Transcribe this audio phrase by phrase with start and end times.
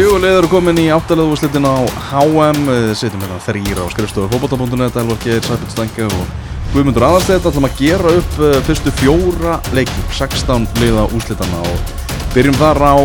[0.00, 1.76] Fjögulegð eru komin í áttalega úrslitin á
[2.08, 6.22] HM Við Sittum hérna þrýra á skrifstofu fókbóta.net Elvar Geir, Sæbjörn Stænke og
[6.72, 11.92] Guðmundur Aðarstedt ætlum að gera upp eh, fyrstu fjóra leiki 16 liða úrslitana og
[12.32, 12.96] byrjum þar á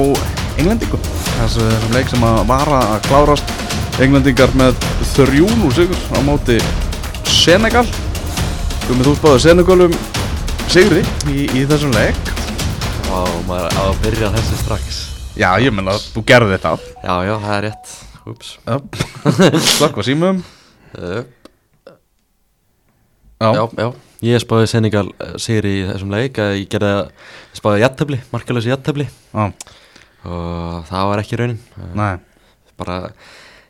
[0.56, 1.10] Englendingum.
[1.34, 3.52] Þessu, þessum leik sem að vara að klárast.
[4.06, 4.80] Englendingar með
[5.18, 6.62] þrjún úr sigur á móti
[7.28, 7.84] Senegal.
[8.86, 10.00] Guðmund þú spáði Senegalum
[10.72, 12.32] sigri í, í þessum leik?
[13.10, 13.20] Vá,
[13.52, 15.04] maður að byrja þessu strax
[15.36, 16.74] Já, ég menna að þú gerði þetta.
[17.04, 17.94] Já, já, það er rétt.
[18.26, 18.52] Úps.
[19.76, 20.40] Slakka símum.
[20.96, 21.24] Uh,
[23.36, 23.88] Já, Já, já.
[24.26, 27.02] Ég spáði Senegal uh, sigri í þessum leik að Ég gerði að
[27.52, 29.44] ég spáði jættabli, markalösi jættabli já,
[30.24, 31.60] Og það var ekki raunin.
[32.00, 32.14] Nei.
[32.80, 32.96] Bara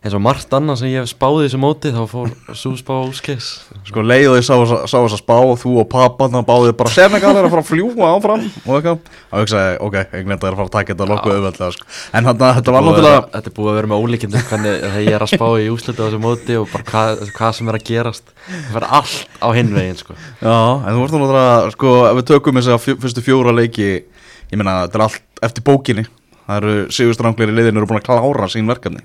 [0.06, 3.48] eins og margt annað sem ég hef spáði þessu móti Þá fór svo spá úskis
[3.88, 7.32] Sko leið og ég sá þess að spá þú og pappa þannig báðið bara Senegal
[7.34, 8.44] er að fara að fljúa áfram?
[8.66, 9.10] Og eitthvað.
[9.32, 11.88] Og ég sagði, ok, Englenda er að fara að taka þetta nokkuð auðveldlega sko.
[12.12, 14.04] en þarna, þetta var náttúrulega Þetta er búið að vera með
[14.36, 17.56] Hvernig þegar ég er að spá í úslitu á þessu móti Og bara hvað, hvað
[17.58, 18.36] sem er að gerast.
[18.46, 20.18] Það verður allt á hinn veginn sko.
[20.42, 24.60] Já, en þú vorst náttúrulega, sko, ef við tökum þess að fyrstu fjóra leiki ég
[24.60, 26.06] meina, þetta er allt eftir bókinni.
[26.46, 29.02] Það eru sigurstranglir í liðinu eru búin að klára sín verkefni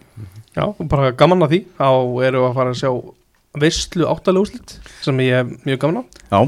[0.56, 1.60] Já, bara gaman að því.
[1.78, 2.90] Erum við að fara að sjá
[3.60, 6.04] veistlu áttalega úrslit sem ég er mjög gaman á.
[6.30, 6.40] Já,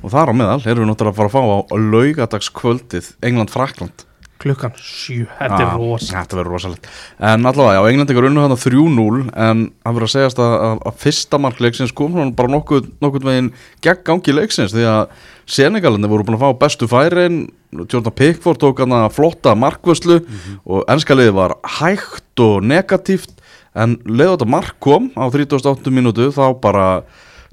[0.00, 4.04] og þar á meðal erum við náttúrulega að fara að fá á laugadagskvöldið England-Frakland
[4.44, 6.88] klukkan 7, þetta er rosa Þetta verður rosalegt.
[7.18, 10.80] En allavega, já, England ykkur unnu hann 3-0 En hann verður að segjast að, að,
[10.90, 13.50] að fyrsta mark leiksins kom bara nokkuð, nokkuð veginn
[13.84, 15.18] gegn gangi leiksins Því að
[15.56, 20.20] Senegalandi voru búin að fá bestu færin Jordan Pickford tók hann að flotta markvöslu
[20.64, 23.34] Og ennska liði var hægt og negatíft
[23.74, 26.88] En leið þetta mark kom á 38 mínútu Þá bara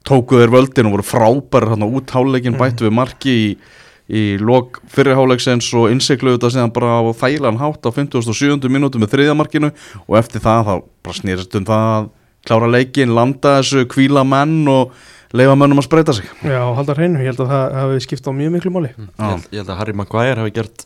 [0.07, 3.47] tóku þeir völdin og voru frábæri hann út háleikin bættu við marki í
[4.11, 8.67] í lok fyrirháleiksins og innsikluðu þetta síðan bara á þægilegan hátt á 57.
[8.71, 9.71] minútu með þriðamarkinu
[10.03, 10.73] og eftir það þá
[11.07, 12.11] bara snýrist um það að
[12.49, 14.93] klára leikin, landa þessu, kvíla menn og
[15.37, 16.27] leifa mennum að spreita sig.
[16.43, 18.91] Já, halda hreinu, ég held að það hafi skipt á mjög miklu máli.
[18.97, 20.85] Ég, held, ég held að Harry Maguire hafi gert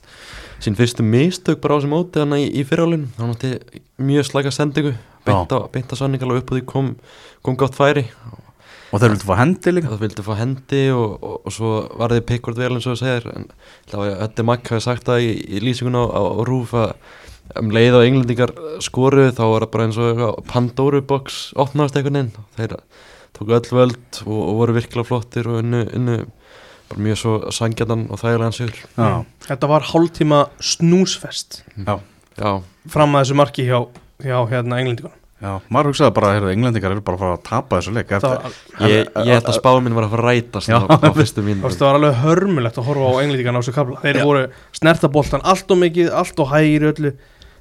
[0.61, 3.55] sín fyrstu mistök bara á þessu móti hann í, í fyrirálinu hann átti
[3.99, 4.93] mjög slæka sendingu
[5.25, 6.91] beint á, beint á sanningal og upp á því kom,
[7.43, 8.05] kom gátt færi.
[8.31, 8.44] og
[9.01, 9.91] þeir vildu fá hendi líka.
[9.91, 13.01] Það vildi fá hendi og, og, og svo var þið Pickford vel eins og það
[13.01, 13.29] segir.
[13.35, 13.47] En
[13.91, 16.93] þetta Magg hafi sagt það í, í lýsingun á, á, á Rúf að
[17.59, 18.53] um leið og englendingar
[18.83, 22.47] skoru þá var það bara eins og Pandoru box opnast einhvern veginn.
[22.57, 22.77] Þeir
[23.35, 26.17] tóku öll völd og, og voru virkilega flottir og unnu, unnu
[26.89, 28.79] bara mjög svo sangjarnan og þægilegan sigur.
[28.95, 31.61] Já, Þetta var hálftíma snúsfest.
[31.75, 31.99] Já,
[32.37, 32.51] já,
[32.93, 33.79] fram að þessu marki hjá,
[34.23, 37.79] hjá hérna englendingunum já, maður hugsaði bara að englendingar eru bara að fara að tapa
[37.79, 38.11] þessu leik.
[38.17, 40.77] Eftir, Það ég, ég held að spáminn var að fara að rætast Já.
[40.81, 43.61] á, á fyrstu mín Þú veist, það var alveg hörmulegt að horfa á englendingan á
[43.61, 44.43] þessu kabla Þeir voru
[44.81, 47.13] snertaboltan allt og mikið, allt og hægir öllu.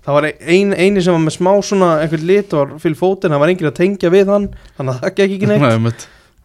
[0.04, 3.40] Það var ein, eini sem var með smá svona einhvern lit og fyrir fótinn, það
[3.40, 5.64] var enginn að tengja við hann þannig að það gekk ekki neitt.
[5.86, 5.94] Nei.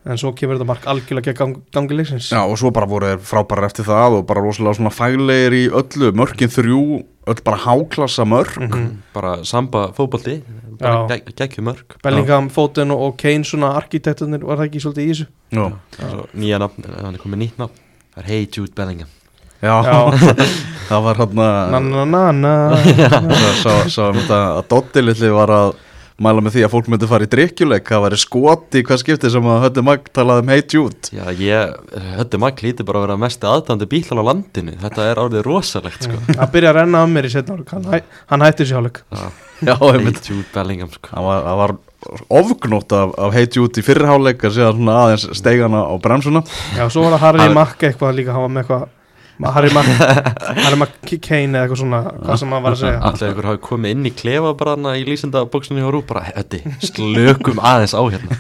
[0.06, 2.30] En svo kemur þetta mark algjörlega gegn gang, gangi leiksins.
[2.32, 5.64] Já, og svo bara voru þeir frábærar eftir það og bara rosalega svona fælegir í
[5.82, 6.80] öllu mörkin þrjú,
[7.30, 8.56] öll bara háklassa mörk.
[8.60, 8.88] Mhm.
[9.14, 10.42] bara samba fótbolti
[10.80, 15.28] bara geggjum mörg Bellingham, Foden og, Kane svona arkitektunir var það ekki svolítið í þessu?
[15.52, 17.74] Já, Svo nýja nafn, hann er komið nýtt nafn.
[18.16, 19.08] Það er Hey Jude Bellingham.
[19.62, 19.98] Já, Já,
[20.90, 22.54] það var hann na na na na.
[23.64, 25.74] Sá, sá um að Dotti litli var að
[26.24, 29.50] mæla með því að fólk myndi fara í drikkjuleik það væri skoti hvað skipti sem
[29.50, 31.76] að Hötti Magg talaði um Hey Jude Já, ég,
[32.20, 34.76] höfðu magg líti bara að vera mest aðdandi bílar á landinu.
[34.80, 36.20] Þetta er árið rosalegt, sko.
[36.30, 40.22] Það byrja að renna á mér í setna hann, hæ, hann hætti Hey einmitt.
[40.30, 41.12] Jude Bellingham, sko.
[41.12, 41.76] Það var, var
[42.40, 46.44] ofgnótt af, af Hey Jude í fyrirháleik að segja svona aðeins steigana á bremsuna.
[46.78, 48.88] Já, svo var það Harry Mack eitthvað líka hann var með eitthvað
[49.40, 49.88] Harry Mack,
[50.66, 53.00] Harry Mack Kane eða eitthvað svona hvað sem hann var að segja.
[53.08, 56.60] Alltaf ykkur hafi komið inn í klefa bara hana í lýsendabóksunni hjá Rú bara, hötti,
[56.84, 58.40] slökum aðeins á hérna.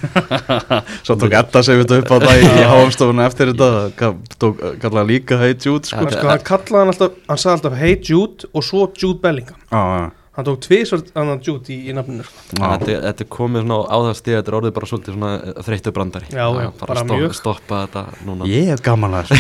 [1.08, 4.12] Svo tók Edda sig þetta upp á það í háumstofunum eftir þetta
[4.44, 6.04] tók, kallaði líka Hey Jude sko.
[6.12, 9.60] sko, hann kallaði hann alltaf, hann sagði alltaf Hey Jude og svo Jude Bellingham.
[9.72, 10.10] Já, já,
[10.40, 12.44] hann tók tvisvar annan Jude í, í nafninu sko.
[12.56, 15.32] Þetta, þetta er komið svona á það stíð Þetta er orðið bara svolítið svona
[15.70, 16.30] þreyttu brandari.
[16.32, 17.36] Já, já, bara, bara stopp, mjög.
[17.40, 18.50] stoppa þetta núna.
[18.50, 19.34] Ég er gaman að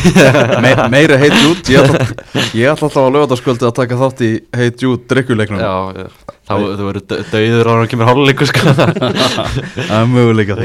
[0.65, 2.09] Me, Meira Hey Jude Ég ætla,
[2.53, 5.73] ég ætla alltaf að lögða skvöldi að taka þátt í Hey Jude drikkjuleiknum Já,
[6.03, 6.07] já,
[6.49, 8.73] þá þú verður dauður á hann kemur hálfleiku, sko.
[9.89, 10.57] Það er möguleika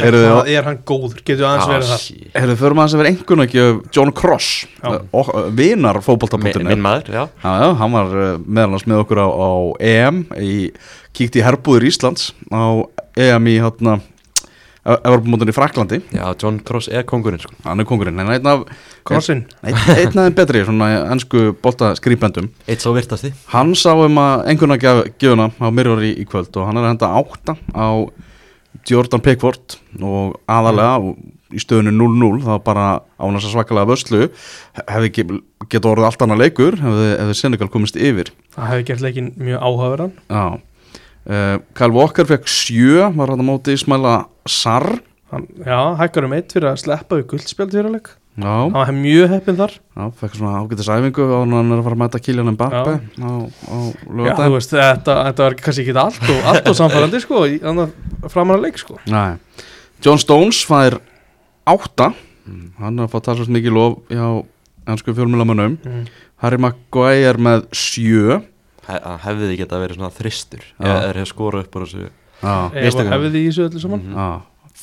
[0.00, 2.02] Eru það er hann góður, getur aðeins verið það.
[2.04, 2.28] shit.
[2.38, 3.64] Eru þið fyrir maður sem verið einhvern ekki
[3.96, 4.50] John Cross?
[4.80, 4.94] Já.
[5.20, 7.24] og, Vinar fótbolta.net minn maður, já.
[7.42, 8.14] Já, já, hann var
[8.46, 9.49] meðal annars með okkur á, á
[9.80, 10.70] EM í,
[11.16, 12.84] kíkti í herbúður Íslands á
[13.18, 13.98] EM í hátna
[14.80, 17.52] Evropamótin í Fraklandi Já, John Cross er kongurinn sko.
[17.66, 18.62] Hann er kongurinn, en einn af
[19.06, 23.32] Krossin einn, einn af þeim betri, svona ennsku bolta skrýpendum Eitt svo virtasti.
[23.52, 27.12] Hann sá um að einhverna gjöfuna á Mirror í, kvöld og hann er að henda
[27.20, 27.88] átta á
[28.88, 31.20] Jordan Pickford og aðalega og
[31.54, 32.86] í stöðunu 0-0 það var bara
[33.20, 34.22] ánast að svakalega vörslu.
[34.86, 35.12] Hefði
[35.70, 38.32] geta orðið allt annað leikur hefði, hefði Senegal komist yfir.
[38.56, 40.14] Það hefði gert leikin mjög áhugaverðan.
[40.30, 40.44] Já.
[41.30, 44.14] Uh, Kyle Walker fekk sjö var hann á móti Ismaila
[44.48, 45.02] Sarr.
[45.30, 48.08] Hann, Já, hækkar um eitt fyrir að sleppa við guldspjald fyrir að leik.
[48.40, 49.74] Já, Hann var mjög heppinn þar.
[49.98, 53.30] Já fekk svona ágætis æfingu og hann að fara að mæta Kylian Mbappe á,
[53.68, 53.76] á
[54.24, 57.92] Já, þú veist, þetta, þetta var kannski ekki allt og, allt og samfærandi sko, þannig
[58.30, 58.98] að leik sko.
[60.00, 60.96] John Stones fær
[61.70, 62.10] átta
[62.80, 64.26] hann er að fá talsvægt mikið lof hjá
[64.90, 66.06] ennsku fjölmjölamönnum mm.
[66.42, 68.40] Harry Maguire með sjö
[68.88, 70.62] He Hann hefði geta verið svona þristur.
[70.80, 72.06] Eða er hefði skorað upp úr þessu
[72.80, 73.12] Instagram.
[73.12, 74.14] hefði því í þessu öllu saman Mhm.
[74.16, 74.40] já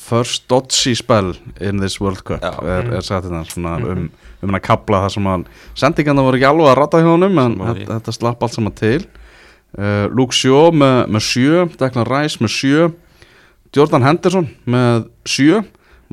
[0.08, 2.52] First Dodgy spell in this World Cup Já.
[2.62, 2.92] er, Mm.
[2.96, 3.90] er sagt þetta svona Mhm.
[3.90, 4.10] um,
[4.42, 5.44] um hann að kapla það sem hann
[5.74, 9.04] sendingarna voru ekki alveg að rata hjá honum en þetta, þetta slapp allt saman til
[9.76, 12.92] uh, Luke Shaw með, með sjö Declan Rice með sjö
[13.76, 15.64] Jordan Henderson með sjö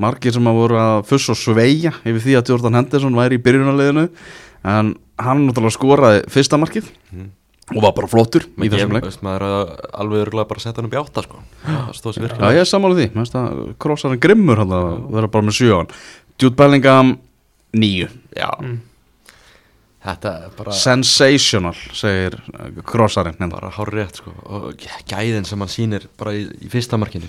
[0.02, 3.42] margir sem að voru að fuss og sveia yfir því að Jordan Henderson væri í
[3.46, 4.08] byrjunarliðinu
[4.66, 7.30] en hann náttúrulega skoraði fyrsta markið Mhm.
[7.76, 9.04] og var bara flottur í þessum leik.
[9.08, 11.40] veist, Maður er alveg örgulega bara að setja hann upp í átta sko.
[11.66, 11.78] Já,
[12.22, 12.52] virkilega.
[12.54, 13.06] ég er sammála því,
[13.78, 15.88] krossarinn grimmur hann að vera bara með sjöan
[16.38, 17.18] Jude Bellingham,
[17.72, 18.08] níu.
[18.36, 18.78] Já, mm.
[20.04, 23.50] þetta er bara Sensational, segir uh, krossarinn hérna.
[23.50, 24.30] bara hár rétt sko.
[24.46, 24.74] Og
[25.08, 27.26] gæðin sem hann sýnir bara í, í fyrsta markinu.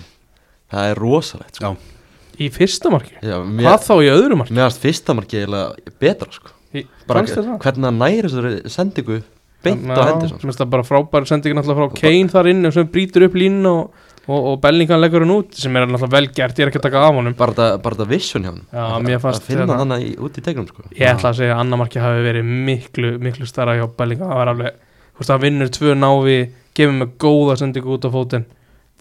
[0.71, 1.73] Það er rosalegt sko.
[1.73, 1.96] Já,
[2.37, 3.15] Í fyrsta marki?
[3.21, 4.53] Já, Hvað mér, þá í öðru marki?
[4.53, 6.51] mér varst fyrsta marki eiginlega betra sko.
[6.77, 7.53] Í, bara það?
[7.63, 9.21] hvernig hann næri þessari sendingu
[9.65, 12.89] beint á hendur Mér finnst það bara frábær sendingin alltaf frá Kane þar inn sem
[12.93, 16.59] brýtur upp línu og, og, og Bellingham leggur hann út sem er alltaf vel gert,
[16.59, 17.33] ég er ekki að taka af honum.
[17.39, 19.95] Bara þetta- bara þetta vision hjá hann Já, Að- mér fannst að finna hann
[20.27, 20.85] út í tegnum sko.
[20.93, 24.29] Ég ætla að segja að annar marki hafi verið miklu, miklu starra hjá Bellingham.
[24.29, 24.77] Það var alveg,
[25.15, 26.37] þú veist, það vinnur tvö návi
[26.77, 28.45] gefur með góða sendingu út á fótinn.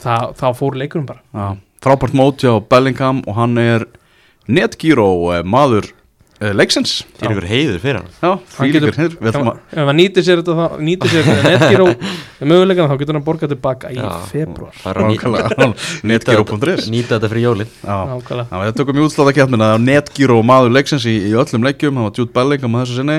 [0.01, 1.21] Þa, þá fór leikurinn bara.
[1.35, 3.85] Já Frábært móti á Bellingham og hann er
[4.49, 5.89] netgíró uh, maður
[6.41, 7.01] uh, leiksins.
[7.19, 8.09] Fyrir ykkur heiður fyrir hann?
[8.23, 8.31] Já,
[8.71, 9.39] getur- líkur hér Við Ef
[9.83, 11.87] að hann nýtir sér þetta þá, nýtir sér þetta netgíró
[12.53, 14.01] mögulegan þá getur hann borgað tilbaka í
[14.31, 15.77] februar Það er að
[16.11, 17.71] netgíró.is nýta þetta fyrir jólin.
[17.83, 18.49] Já, Nákvæmlega.
[18.51, 22.19] Já, við tökum í útsláðakefnina á Netgyro maður leiksins í, í öllum leikjum, hann var
[22.19, 23.19] Jude Bellingham á þessu sinni,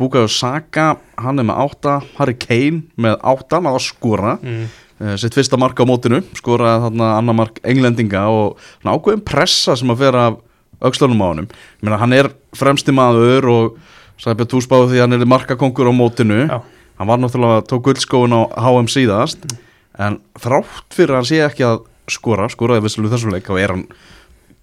[0.00, 0.86] Bukayo Saka
[1.22, 4.32] hann er með 8, Harry Kane með 8, hann var að skora.
[4.42, 4.64] Mm.
[5.00, 9.90] Uh, sitt fyrsta mark á mótinu, skoraði þarna annar mark englendinga og ákveðin pressa sem
[9.92, 10.40] að vera af
[10.84, 11.50] aukslunum á ég
[11.82, 13.76] meina hann er fremsti maður og
[14.24, 16.46] Björn Túsbáðu því að hann er markakongur á mótinu.
[16.46, 16.62] Já.
[16.98, 19.42] hann var náttúrulega, tók guldskóin á HM síðast
[19.98, 23.74] en þrátt fyrir að hann sé ekki að skora, skoraði vissilu þessum leik og er
[23.74, 23.84] hann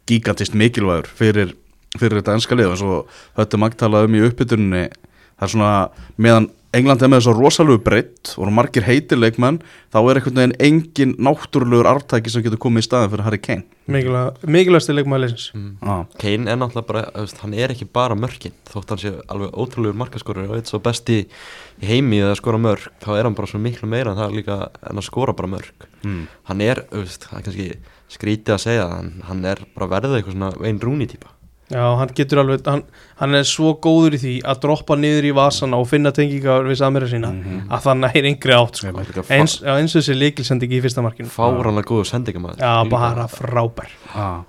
[0.08, 1.54] gigantist mikilvægur fyrir,
[2.00, 2.80] fyrir þetta enska lið.
[2.80, 5.74] Og þetta er magtalað um í uppbytuninni það er svona,
[6.16, 9.58] meðan England er með þess að rosalegu breytt og margir heitir leikmenn,
[9.92, 13.66] þá er einhvern veginn engin náttúrulegur arftæki sem getur komið í staðin fyrir Harry Kane
[13.92, 15.74] Mikilvægsti leikmaður leysins mm.
[15.84, 16.06] ah.
[16.22, 19.60] Kane er náttúrulega bara, þú veist, hann er ekki bara mörkin þótt hann sé alveg
[19.60, 23.52] ótrúlegur markaskorur og eitt svo besti í heimi að skora mörk þá er hann bara
[23.52, 26.24] svo miklu meira en það er líka en að skora bara mörk mm.
[26.54, 27.70] hann er, þú veist, það er kannski
[28.16, 31.36] skrítið að segja hann, hann er bara verðið eitthvað svona einn rúni típa
[31.72, 32.82] Já, hann getur alveg, hann,
[33.22, 36.80] hann er svo góður í því að droppa niður í vasana og finna tengingar við
[36.82, 37.62] samverja sína Mhm.
[37.72, 38.94] að það næri yngri átt sko.
[39.32, 41.32] Eins, já, eins og þessi líkilsending í fyrsta markinu.
[41.32, 43.90] Fáranlega góðu sendingamæður Já, bara frábær.
[44.14, 44.42] Ah.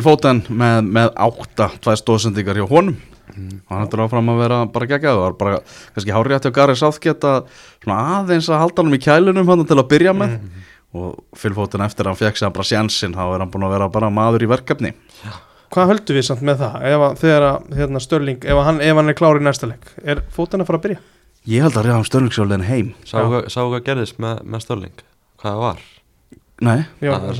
[0.00, 2.96] Foden með, með átta tvær stóðsendingar hjá honum.
[3.34, 3.60] Mm.
[3.64, 5.38] og hann heldur áfram að vera bara geggjað.
[5.38, 5.60] Bara
[5.94, 7.46] kannski hárið Gary Southgate að
[7.82, 10.38] svona aðeins að halda hann í kælunum hann til að byrja með.
[10.94, 13.74] Og Phil Foden eftir að hann fekk hann bara sjansinn þá er hann búin að
[13.74, 14.92] vera bara maður í verkefni
[15.70, 18.80] Hvað höldum við samt með það ef að, þegar að hérna, Störling, ef að hann,
[18.80, 21.00] ef hann er klár í næsta leik er fótinn að fara að byrja?
[21.46, 23.48] ég held að reyða hann störningsjólinn heim Sáu Já.
[23.58, 25.02] hvað, gerðist með, með Störling
[25.40, 25.82] hvað það var
[26.64, 27.30] nei, Já, Það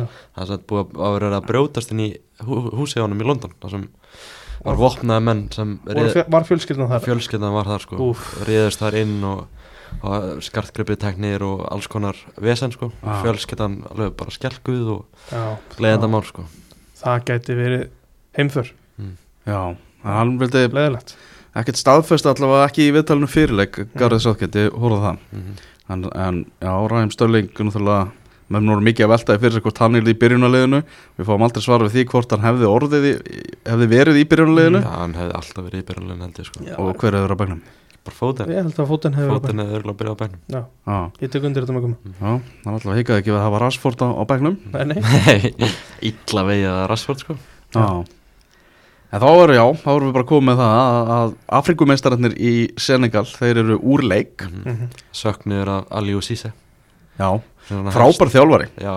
[0.44, 2.08] er- satt búið að vera að brjótast inn í
[2.44, 3.86] hú, húsi á honum í London það sem
[4.64, 7.04] var vopnaði menn sem fjö- Var fjölskyldan þar?
[7.06, 8.28] fjölskyldan var þar sko Úff.
[8.48, 9.46] riðust þar inn og,
[10.02, 13.22] og skartgripið teknir og alls konar vesen sko Ah.
[13.22, 16.44] fjölskyldan alveg bara skelguð og Já, gleðendamál sko
[17.00, 17.88] það gæti verið
[18.38, 18.72] heimför,
[19.46, 19.60] já,
[20.04, 21.16] en hann vildi leðilegt
[21.54, 25.22] ekkert staðfest allavega ekki í viðtalinu fyrirleik Garðið Southgate, ég horfði á það.
[25.30, 25.54] Mm
[25.88, 28.08] en, en já, Ræm Störling náttúrulega,
[28.52, 30.82] með nú mikið að veltaði fyrir sig hvort hann er í byrjunarliðinu.
[31.18, 33.14] Við fáum aldrei svar við því hvort hann hefði orðið í,
[33.70, 34.82] hefði verið í byrjunarliðinu.
[34.84, 35.86] Já, hann hefði alltaf verið í
[36.34, 36.64] ég sko.
[36.64, 36.76] Já.
[36.76, 37.62] og hver hefur að bæknum
[38.04, 40.96] bara fótinn Ég held að fótinn hefur er örgulega að byrja á bænum Já, Já,
[41.22, 43.64] ég tek undir þetta með koma já, það er alltaf hikaði ekki að það var
[43.64, 44.58] Rashford á, á bekknum.
[44.74, 45.70] Nei, nei, Nei,
[46.10, 47.38] illa vegið að Rashford sko.
[47.72, 47.86] Já
[49.14, 52.52] En þá erum, já, þá erum við bara komið með það að, að Afrikumeistararnir í
[52.82, 54.42] Senegal, þeir eru úr leik.
[54.64, 54.88] Mhm.
[55.14, 56.50] söknir af Aliou Cisse
[57.20, 57.28] Já,
[57.94, 58.66] frábær þjálfari.
[58.82, 58.96] Já,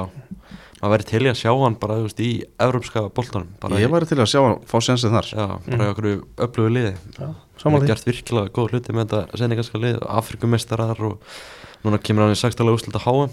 [0.82, 2.32] maður verið til í að sjá hann bara þú veist, í
[2.66, 5.30] evropska boltanum bara Ég í, væri til að sjá hann fá sensið þar.
[5.38, 5.86] Já, bara Mm.
[5.86, 6.10] í okkur
[6.48, 6.94] öflugu liði.
[7.20, 7.30] Já,
[7.62, 11.20] samanlega har gert virkilega góð hluti með þetta senegalska lið Afrikumestarar og
[11.86, 12.74] núna kemur hann í 16.
[12.74, 13.30] úrslita HM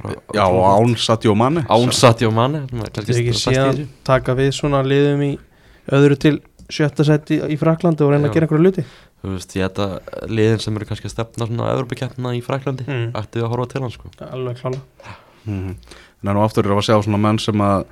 [0.00, 1.66] bara Já, og án Sadio Mane.
[1.68, 5.38] Án Sadio Mane Þetta er ekki síðan taka við svona liðum í
[5.92, 6.36] öðru til
[6.72, 8.30] sjötta seti í Fraklandi og reyna Já.
[8.30, 8.84] að gera einhverju luti
[9.24, 13.10] Þú veist, ég þetta liðin sem eru kannski að stefna svona Evropakeppna í Fraklandi Mm.
[13.16, 14.80] ættu við að horfa til hann sko Alveg klála
[15.44, 15.76] Mhm.
[16.24, 17.84] En nú aftur erum við að sjá svona menn sem að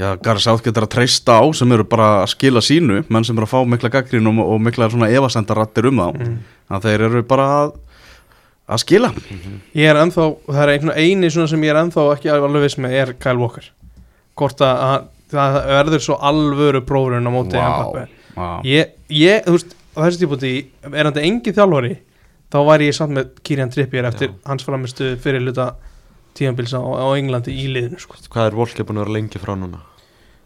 [0.00, 3.36] Já, Garri Sátt getur að treysta á sem eru bara að skila sínu menn sem
[3.36, 6.36] eru að fá mikla gaggrínum og, og mikla svona efasendarattir um þá mm.
[6.70, 7.74] að þeir eru bara að,
[8.70, 9.10] að skila
[9.76, 12.78] Ég er ennþá, það er einhvern eini svona sem ég er ennþá ekki alveg viss
[12.80, 13.68] með er Kyle Walker
[14.40, 17.60] Hvort að að það verður svo alvöru prófurinn á móti.
[17.60, 20.54] Mbappe Já, ég, ég, þú veist, á þessu típúti
[20.90, 21.94] er hann engi þjálfari
[22.50, 24.36] þá væri ég samt með Kirian Trippier eftir Já.
[24.48, 25.72] hans framistu fyrir luta
[26.38, 28.18] tíðanbils á, á Englandi í liðinu sko.
[28.30, 29.82] Hvað er Volker búin að vera lengi frá núna?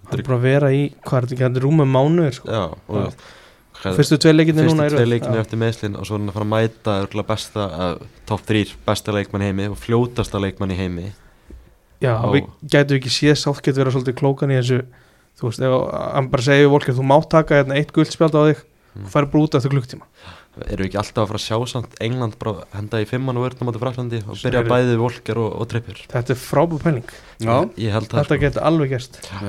[0.05, 2.53] hann er bara að vera í, hvað er þetta hann er rúmum mánuður sko.
[2.53, 6.33] Já, og fyrstu tvei leikinni núna Fyrstu tvei leikinu eftir meðslinn og svo er hann
[6.33, 10.79] að fara að mæta besta, uh, top 3 besta leikmann heimi og fljótasta leikmann í
[10.79, 11.11] heimi
[12.01, 14.83] Já, á- við gætum ekki séð sátt vera svolítið klókan í þessu
[15.39, 18.43] þú veist, ef hann bara segir við Volker þú mátt taka hérna eitt guldspjald á
[18.55, 18.63] þig.
[18.95, 19.07] Mm.
[19.07, 20.07] og fær bara út eftir klukktíma
[20.71, 23.73] Eru ekki alltaf að fara að sjá samt England bara henda í fimmann og vörnum
[23.73, 27.03] átti Fraklandi og byrja eru- bæði Volker og, og Trippur þetta er frábúr pæling,
[27.43, 28.95] Já, Ég held það þetta getur alveg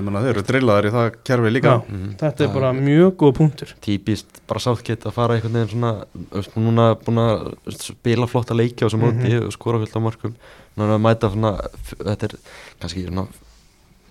[0.01, 1.75] meina þeir eru drillaðir í það kerfi líka.
[1.75, 1.93] Já.
[1.93, 2.17] Mhm.
[2.17, 3.73] þetta er bara mjög góð punktur.
[3.85, 8.57] Típist bara sáttgett að fara einhvern veginn svona þú veist, núna búin að spila flotta
[8.57, 9.45] leiki á þessum móti Mhm.
[9.45, 10.33] og skora fullt á mörgum
[10.75, 11.55] núna mæta svona
[11.91, 12.37] þetta er
[12.81, 13.27] kannski svona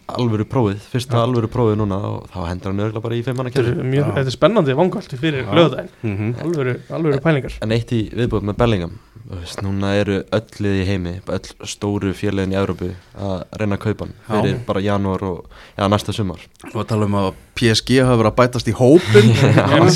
[0.08, 1.22] alvöru prófið, fyrsta Já.
[1.24, 4.12] alvöru prófið núna og þá hendur hann örgulega bara í er, mjög, Já.
[4.18, 5.52] þetta er spennandi vangaldi fyrir Já.
[5.56, 6.34] lögðæðin Mhm.
[6.44, 7.52] alvöru, alvöru pælingar.
[7.62, 8.98] en eitt í viðbúið með Bellingham.
[9.24, 13.76] Þú veist, núna eru öll lið í heimi öll stóru félagin í Európu að reyna
[13.78, 14.42] að kaupa hann Já.
[14.42, 15.44] fyrir bara janúar og
[15.78, 16.40] já, næsta sumar.
[16.74, 19.30] Og að tala um að PSG hafa verið að bætast í hópin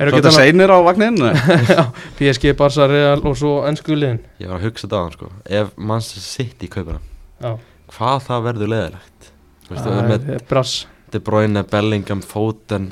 [0.00, 1.86] ekki þetta seinir á vagnin Já,
[2.18, 4.20] PSG, Barca, Real og svo ennsku liðin.
[4.38, 5.30] Ég var að hugsa þetta á hann sko.
[5.48, 7.06] Ef Manchester City kaupar hann.
[7.40, 7.56] Já,
[7.94, 9.32] hvað það verður leðilegt
[9.66, 10.76] Þú veist, það er það með brass
[11.12, 12.88] De Bruyne, Bellingham, Foden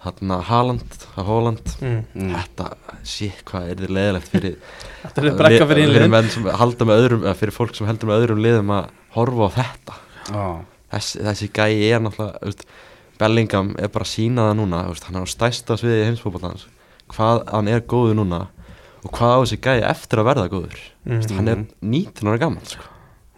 [0.00, 1.96] Haaland, Haaland mm.
[2.14, 2.30] Mm.
[2.32, 2.68] þetta,
[3.04, 4.54] shit, hvað er þið leðilegt fyrir
[5.02, 8.08] Þetta er fyrir fyrir innliðin menn sem halda með öðrum eða fyrir fólk sem heldur
[8.08, 9.98] með öðrum liðum að horfa á þetta
[10.30, 10.44] Já,
[10.94, 12.64] þessi, þessi gæi er náttúrulega þú veist,
[13.20, 16.64] Bellingham er bara að sína það núna þú veist, hann er á stæsta sviði heimsfókbaltans
[17.10, 18.40] hvað hann er góður núna
[19.04, 21.22] og hvað á þessi gæi eftir að verða góður mm.
[21.36, 22.88] hann er 19 ára gammal sko.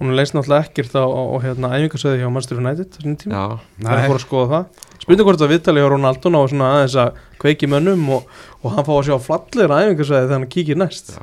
[0.02, 3.32] Hún leist náttúrulega ekkert á, á, á hérna, æfingarsöði hjá Manchester United þessum tíma.
[3.38, 3.42] Já,
[3.87, 4.88] Það er fór að skoða það.
[5.02, 8.26] Spurning hvort að viðtali hjá Ronaldo ná svona aðeins að kveiki mönnum og,
[8.62, 11.12] og hann fá að sjá fallir æfingarsöði þegar hann kíkir næst.
[11.14, 11.23] Já.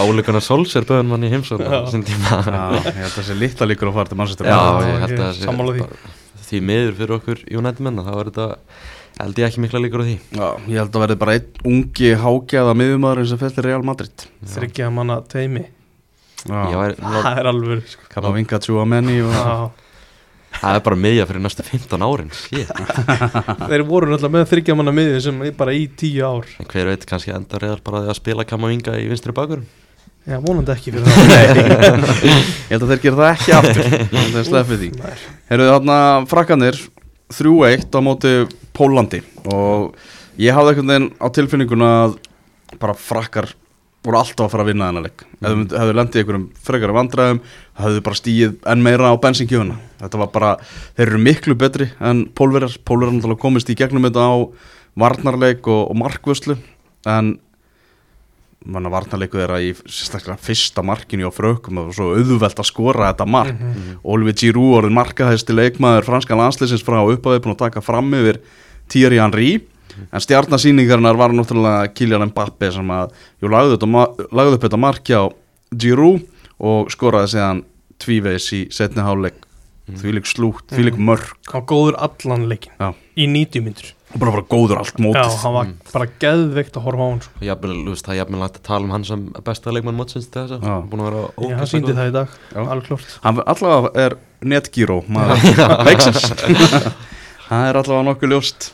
[0.00, 1.78] Áleikana Sols er böðun mann í heimsókn á Já.
[1.86, 2.28] þessum tíma.
[2.44, 5.24] Já, ég held að þessi litla líkur að fara til mannsættur Já, ég held að
[5.24, 6.60] það sé sammála því.
[6.68, 8.48] miður fyrir okkur United menna þá er þetta
[9.16, 10.16] held ég ekki mikla líkur á því.
[10.36, 12.76] Já, ég held að verði bara einn ungi hágjaða
[16.44, 18.06] Það er alveg sko.
[18.12, 19.54] kappa vinga tjúa menni og Já.
[20.60, 22.30] það er bara miðja fyrir næstu 15 árin.
[23.70, 26.92] Þeir voru náttúrulega með þryggja manna miðju sem er bara í tíu ár en hver
[26.92, 29.66] veit kannski enda reyðar bara að spila Kamavinga í vinstri bakurum
[30.26, 33.90] Já, vonandi ekki fyrir það ég held að þeir gera það ekki aftur
[34.34, 34.88] þeir sleppið því.
[35.52, 35.98] Heyrðu þarna
[36.32, 36.80] frakkanir
[37.36, 38.32] 3-1 á móti
[38.74, 39.94] Pólandi og
[40.42, 42.16] ég hafði einhvern veginn á tilfinninguna að
[42.82, 43.52] bara frakkar
[44.06, 45.24] voru alltaf að fara að vinna þennan leik.
[45.36, 47.40] Ef þau myndu- hefðu lendið í einhverjum frekara vandræðum
[47.82, 50.50] hefðu bara stíið enn meira á bensinkjöfuna þetta var bara,
[50.96, 54.34] þeir eru miklu betri en pólverjar, pólverjar náttúrulega komist í gegnum þetta á
[54.96, 56.56] varnarleik og, og markvöslu
[57.06, 57.34] en
[58.66, 63.26] manna varnarleiku þeirra í sérstaklega fyrsta markinu á frökkum og svo auðvelt að skora þetta
[63.30, 63.54] mark.
[63.54, 63.98] Mhm.
[64.02, 68.40] Olivier Giroud orðin markahæsti leikmaður franska landsleysins frá upphafi búin að taka fram yfir
[68.90, 69.50] Thierry Henry
[70.10, 75.16] en stjarnasýningarnar var náttúrulega Kylian Mbappe sem að jú, lagði, þetta, lagði upp þetta marki
[75.16, 75.24] á
[75.76, 76.22] Giroud
[76.56, 77.64] og skoraði séðan
[78.02, 79.42] tvívegis í setni hálfleik.
[79.86, 82.88] Því lík slútt, því lík mörg Hann var góður allan leikin Já.
[83.14, 86.84] Í 90 myndur og bara bara góður allt Já, mótið hann var bara geðveikt að
[86.86, 87.38] horfa á hann sko.
[87.38, 90.74] það er jafnvel hægt að tala um hann sem besta leikmann mótsins til þess Já.
[90.74, 92.60] að búin að vera Já, hann síndi það í dag, Já.
[92.64, 95.46] alveg klort hann allavega er netgíró maður.
[95.88, 96.28] Leiksins.
[97.46, 98.70] Það er allavega nokkuð ljóst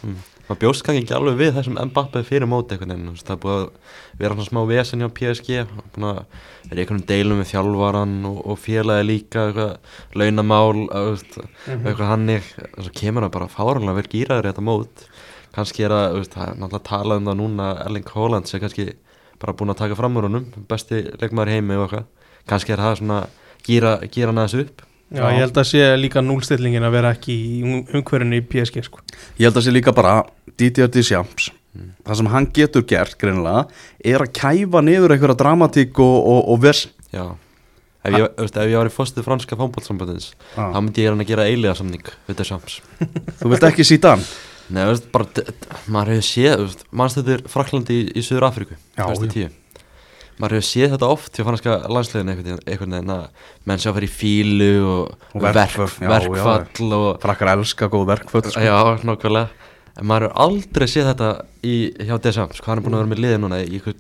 [0.53, 2.77] maður bjóst kannski ekki alveg við þessum Mbappe fyrir móti
[3.09, 3.69] þú veist, það er búið að
[4.23, 5.59] vera svona smá vesen hjá PSG,
[5.97, 6.21] búin að
[6.71, 9.73] vera einhvern deilum við þjálfaran og, og félagi líka, eitthvað
[10.21, 10.87] launamál,
[11.67, 11.87] Mhm.
[11.87, 12.43] eitthvað hannig,
[12.77, 15.07] þess að kemur það bara fáranlega vel gýraður í þetta mót,
[15.53, 18.89] kannski er að, það er náttúrulega talað um það núna, Erling Haaland sé kannski
[19.43, 22.07] bara búin að taka fram úr honum, besti leikmaður í heimi og eitthvað,
[22.49, 23.21] kannski er það svona
[23.67, 23.99] gýra
[24.31, 24.83] hann aðeins upp,
[25.13, 28.85] Já, ég held að sé líka núlstillingin að vera ekki í um- umhverfinu í PSG
[28.87, 29.03] sko.
[29.39, 30.23] Ég held að sé líka bara
[30.57, 31.51] Didier Deschamps
[32.05, 33.63] Það sem hann getur gert greinilega
[34.05, 36.83] er að kæfa niður einhverja dramatík og, og, og vers.
[37.15, 37.31] Já.
[38.05, 41.29] Ef ég, veist, ef ég var í fórstu franska fótbollsambandins þá myndi ég hann að
[41.31, 42.81] gera eiliga samning við Deschamps
[43.41, 44.25] Þú vilt ekki síta hann?
[44.75, 45.29] Nei, veist, bara,
[45.87, 49.33] maður hefur séð, mannstættir Fraklandi í, í Suður Afríku, Já, fyrstu já.
[49.37, 49.49] tíu
[50.41, 53.27] Maður hefur séð þetta oft hjá franska landsliðin einhvern veginn- einhvern veginn að
[53.67, 58.49] menn sjá fyrir fílu og, Og verk, verkföll, já, verkfall og, Frakkar elska góð verkföll
[58.51, 58.61] sko.
[58.61, 59.49] já, nákvæmlega.
[60.01, 61.31] En maður hefur aldrei séð þetta
[61.63, 63.95] í, hjá DSM, sko, hann er búin að vera með liðið núna í eitthvað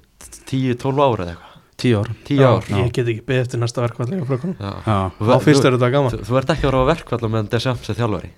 [0.48, 1.48] 10-12 ára eða eitthvað.
[1.82, 2.08] Tíu ár.
[2.24, 2.66] 10 ár.
[2.78, 4.72] Ég get ekki beðið eftir næsta Já.
[4.86, 6.10] Já, Þú- Á fyrst þú- er þetta gaman.
[6.12, 8.30] Þú, þú ert ekki að vera á verkfall meðan DSM sem þjálfari.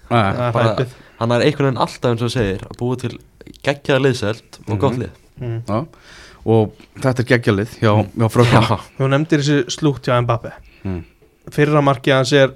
[1.18, 3.18] Hann er einhvern veginn alltaf eins og segir að búa til
[3.62, 4.78] geggjaða liðselt og Mhm.
[4.80, 5.10] gott lið.
[5.40, 5.62] Mm.
[5.66, 5.86] já.
[6.44, 8.66] Og þetta er geggjalið hjá, hjá frökkum.
[8.68, 10.52] Já, Þú nefndir þessi slútt hjá Mbappe
[10.84, 11.00] mm.
[11.54, 12.52] Fyrra markið hans er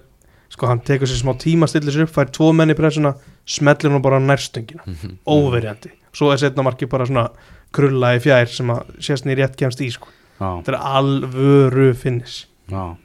[0.53, 3.15] Sko hann tekur sér smá tíma, stillir sér upp Fær tvo menn í pressuna,
[3.49, 4.81] smellir hún bara nærstöngina.
[4.89, 5.19] Mhm.
[5.29, 5.91] Óverjandi.
[6.17, 7.27] Svo er setna markið bara svona
[7.73, 10.09] krulla í fjær Sem að sést nýr rétt kemst í sko.
[10.39, 12.47] Þetta er alvöru finnis.
[12.71, 12.97] Já.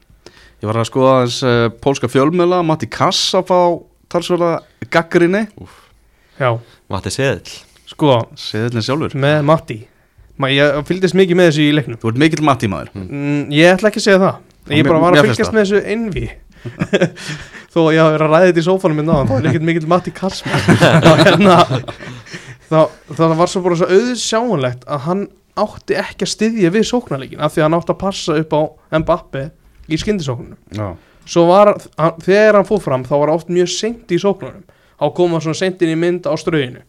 [0.63, 3.57] Ég var að skoða aðeins uh, pólska fjölmiðla Matti Kass að fá
[4.13, 4.51] talsverða
[4.93, 5.41] gaggrinni
[6.39, 6.53] Já,
[6.87, 7.57] Matti Seðil
[7.89, 9.17] sko Seðilin sjálfur.
[9.19, 9.77] Með Matti.
[9.81, 9.92] Ma,
[10.53, 11.99] Ég fylgdist mikið með þessu í leiknum.
[12.01, 12.89] Þú ert mikill Matti maður.
[12.97, 14.41] Mm, Ég ætla ekki að segja það.
[14.71, 16.25] Ég bara var að fylgjast með þessu einvi
[17.73, 19.87] Þó ég hafi verið að ræða þetta í sófanum minn náðan Þá er ekkert mikill
[19.91, 20.77] Matti Karsmann
[21.25, 21.57] hérna,
[22.69, 22.77] þá,
[23.09, 25.25] Það var svo bara svo auðsjáanlegt Að hann
[25.59, 28.61] átti ekki að styðja við sóknarleikin Af því að hann átti að passa upp á
[29.03, 29.43] Mbappe
[29.91, 30.55] Í skyndisóknunum.
[30.71, 30.87] Já,
[31.27, 34.63] Svo var, hann, þegar hann fór fram Þá var hann oft mjög seint í sóknunum.
[34.95, 36.85] Þá kom hann svona seint inn í mynd á ströginu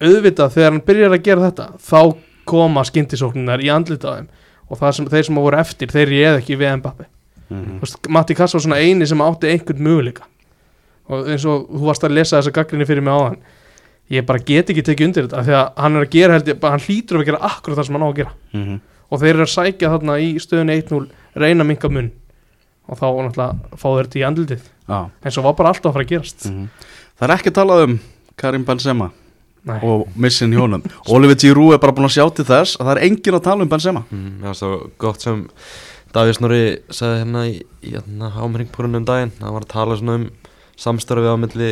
[0.00, 2.00] auðvitað þegar hann byrjar að gera þetta Þá
[2.46, 4.28] koma skyndisóknunar í andlita á þeim.
[4.70, 6.72] Og sem, þeir sem voru eftir Þeir réð ekki við
[7.50, 7.76] Mhm.
[7.78, 10.24] Þú veist, Matti Kass var svona eini sem átti einhvern möguleika.
[11.08, 13.36] Og eins og þú varst að lesa þessa gaggrinni fyrir mig áðan
[14.10, 16.60] ég bara get ekki tekið undir þetta því að hann er að gera held ég,
[16.62, 18.32] hann hlýtur að gera akkurat það sem hann á að gera.
[18.52, 18.80] Mhm.
[19.06, 22.10] og þeir eru að sækja þarna í stöðunni 1-0 reyna að minka munn.
[22.88, 24.62] Og þá náttúrulega fá þeir þetta í andlitið.
[24.88, 25.10] Já.
[25.22, 26.46] En svo var bara alltaf að fara að gerast.
[26.50, 26.68] Mhm.
[27.20, 28.00] Það er ekki talað um
[28.36, 29.10] Karim Benzema
[29.66, 29.80] Nei.
[29.82, 32.92] og missin í honum Oliver Giroud er bara búin að sjá til þess að það
[32.92, 34.02] er engin að tala um Benzema.
[34.14, 35.40] Mm, það var svo gott sem
[36.14, 36.60] Davís Snorri
[36.94, 39.32] sagði hérna í, í hérna, ámringpúrunum um daginn.
[39.40, 40.28] Hann var að tala svona um
[40.80, 41.70] samstörfið á milli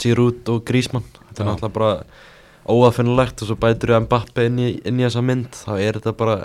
[0.00, 1.06] Giroud og Griezmann.
[1.28, 1.92] Þetta er náttúrulega bara
[2.70, 5.60] óafinnulegt og svo bætur við Mbappe inn í, inn í þessa mynd.
[5.60, 6.38] Þá er þetta bara,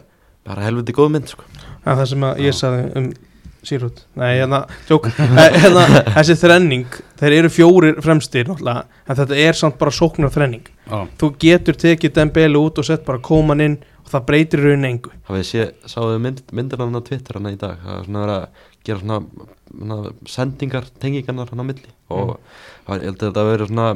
[0.46, 1.48] bara helviti góð mynd sko.
[1.86, 3.10] Það er það sem að ég sagði um
[3.66, 5.08] Sýrút Nei, hérna, tjók.
[5.18, 5.84] Hérna,
[6.16, 6.86] Þessi þrenning,
[7.20, 11.80] þeir eru fjórir fremstir náttúrulega, en þetta er samt bara sóknar þrenning Já, Þú getur
[11.82, 15.12] tekið Dembele út og sett bara kóman inn og það breytir í rauninni engu.
[15.26, 17.80] Hafið sé, sáðu mynd, myndir hann á Twitter hann í dag?
[17.82, 18.44] Það er svona að
[18.86, 21.90] gera svona, svona sendingar, tengingarnar hann á milli.
[22.14, 23.88] Og það var, ég held að þetta verið svona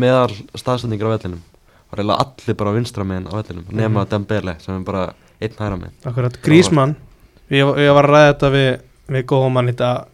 [0.00, 1.42] meðal staðsendingar á vellinum.
[1.44, 4.08] Það var eiginlega allir bara vinstra meginn á vellinum nema Mhm.
[4.14, 5.02] Dembele sem er bara
[5.44, 6.96] einn hæra meginn Akkurat, Grísmann
[7.52, 8.70] ég, ég var að ræða þetta við,
[9.12, 10.06] við góðumann í dag.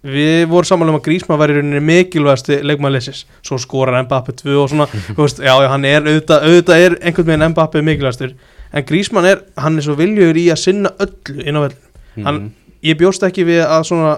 [0.00, 4.54] Við vorum samanlega um að Grísmann var í rauninni mikilvægasti leikmannleysis Svo skorar Mbappe 2
[4.62, 4.86] og svona
[5.18, 8.32] veist, Já, hann er auðvitað, auðvitað er einhvern veginn Mbappe mikilvægastur.
[8.72, 12.48] En Grísmann er, hann er svo viljugur í að sinna öllu inn á vellinu Hann-
[12.80, 14.14] Ég bjóst ekki við að svona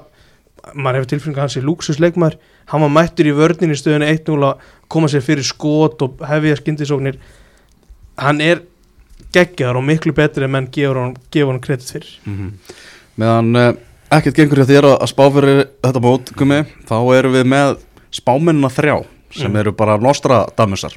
[0.78, 2.36] maður hefur tilfinninga hans í luxusleikmaður
[2.70, 4.60] hann var mættur í vörnin í stöðunni 1-0 að
[4.92, 7.16] koma sér fyrir skot og hefja skyndisóknir.
[8.22, 8.62] Hann er
[9.34, 12.12] geggjaður og miklu betri en menn gefur hann, gefur hann kredit fyrir.
[12.28, 12.52] Mhm.
[13.18, 13.72] Meðan uh,
[14.18, 17.72] ekkert gengur hjá þér að spá fyrir þetta mót, Gumi, þá erum við með
[18.12, 18.96] spámennina þrjá
[19.32, 19.56] sem Mm.
[19.62, 20.92] eru bara nostra damusar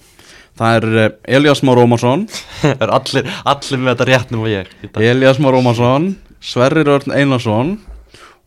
[0.55, 2.21] Það er uh, Elias Már Ómarsson.
[2.83, 4.89] Er allir, allir með þetta rétt nema ég í.
[5.03, 7.73] Elias Már Ómarsson Sverrir Örn Einarsson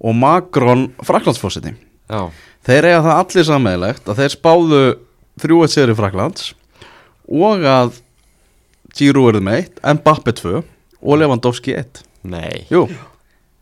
[0.01, 1.75] og Magrón Fraklandsfósiti
[2.09, 2.23] já,
[2.65, 4.81] Þeir eiga það allir sammeðilegt að þeir spáðu
[5.45, 6.49] 3-1 sigri Fraklands
[7.29, 7.99] og að
[8.97, 12.65] Giroud verði með 1, Mbappe 2 og Lewandowski 1 nei.
[12.73, 12.87] Jú?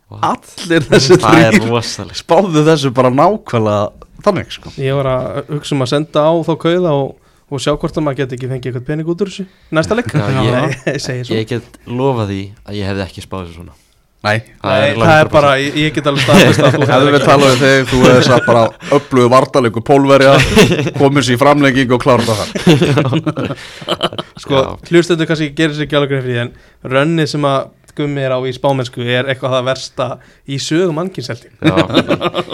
[0.07, 4.71] Allir þessi það er þrýr spáðu þessu bara nákvæmlega þannig sko.
[4.81, 7.09] Ég var að hugsa um að senda á þá kauða og,
[7.51, 9.45] og sjá hvort að maður geti ekki fengið eitthvað pening út úr þessu.
[9.75, 10.13] Næsta leik?
[10.15, 10.87] Já, ég-
[11.19, 13.75] ég ég get lofað því að ég hefði ekki spáð þessu svona.
[14.25, 17.25] Nei, er langt það er bara, ég, ég get alveg staðfest að þú hefðu við
[17.27, 18.63] talað við þig þú hefði sagt bara
[18.97, 20.31] öflugu vartalegu pólverja
[20.97, 22.47] komið sér í framlenging og klára það.
[24.41, 24.71] Sko, Já.
[24.89, 26.51] hlustendur kannski gerir sér ekki alveg grein fyrir því en
[26.95, 30.07] rönnið sem að gummi er á í spámennsku er eitthvað það versta
[30.47, 31.75] í sögum annkinseldi Já,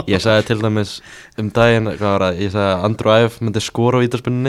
[0.10, 0.94] ég sagði til dæmis
[1.42, 4.04] um daginn, hvað var ég sagði að Andrew Æf myndi skora á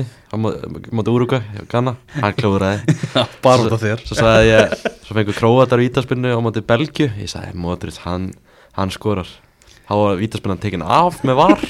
[0.04, 0.54] á mó-
[0.94, 1.14] móti
[1.70, 2.96] Ghana, hann klúraði
[3.44, 4.02] bara út af þér.
[4.08, 4.74] Svo sagði ég,
[5.06, 8.30] svo fengur Króatar vítaspunni á móti Belgju, ég sagði Modric, hann,
[8.78, 9.28] hann skorar.
[9.84, 11.64] Þá var vítaspunnan tekin af með var.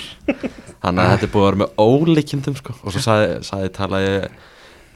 [0.85, 2.75] Þannig að þetta búið að vera með ólíkjendum sko.
[2.85, 4.43] Og svo sagði, sagði talaði ég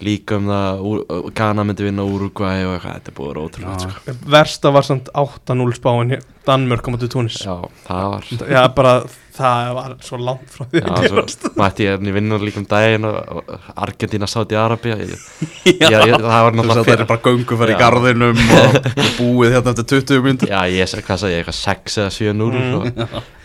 [0.05, 3.47] líka um það Úr- Ghana myndi vinna Úrugvæ og eitthvað, þetta er búið að vera
[3.49, 4.15] ótrúlega sko.
[4.35, 7.39] Versta var samt 8-0 spáin í Danmörk á móti Túnis.
[7.43, 7.57] Já,
[7.89, 8.29] það var.
[8.55, 8.93] Já, bara,
[9.39, 11.47] það var svo langt frá því að gerast.
[11.59, 15.15] mætti ég hérna í vinna líka um daginn og, og Argentina sátt í Arabia ég,
[15.69, 20.25] ég, ég, það það er bara göngu fyrir garðinum og, og búið hérna eftir 20
[20.27, 22.49] myndir Já, ég sagði, hvað sagði ég, eitthvað 6 eða 7-0
[22.79, 22.89] og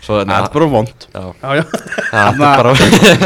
[0.04, 1.64] svo, Það er bara vond já, Já, já,
[2.10, 2.74] það er bara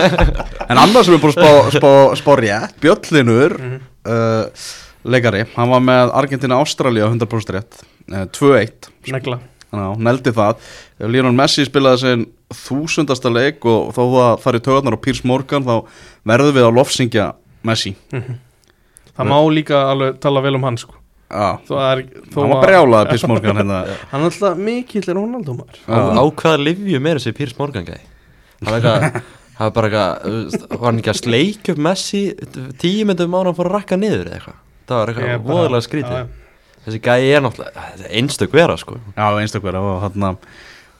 [0.68, 4.66] En annars sem við búin að spá, rétt Bjöllinur uh,
[5.08, 7.80] leikari, hann var með Argentina Ástralía 100% rétt
[8.12, 10.68] uh, 2-1 negla Þannig að hún neldi það.
[11.12, 12.26] Lionel Messi spilaði sinn
[12.56, 15.74] þúsundasta leik og þó það fari töðarnar á Piers Morgan þá
[16.28, 17.26] verðum við að lofsingja
[17.68, 17.94] Messi.
[19.18, 20.94] Það má líka alveg tala vel um hann sko.
[21.28, 23.80] Að er, hann var að brjálaði Piers Morgan hérna.
[24.14, 25.82] Hann er alltaf mikill er Ronaldo maður.
[25.84, 28.06] Á, hvaða livjum er þessi Pírs Morgan gæði
[28.64, 29.22] það var eitthvað
[29.58, 32.22] það var bara eitthvað, hann ekki að sleikja upp Messi
[32.80, 34.60] tíu myndum á hann fara að rakka niður eða eitthvað?
[34.88, 36.36] Það var eitthvað voðalega skrítið.
[36.86, 38.98] Þessi gæði er náttúrulega er einstök vera sko.
[39.16, 40.38] Já, einstaklega og, hann,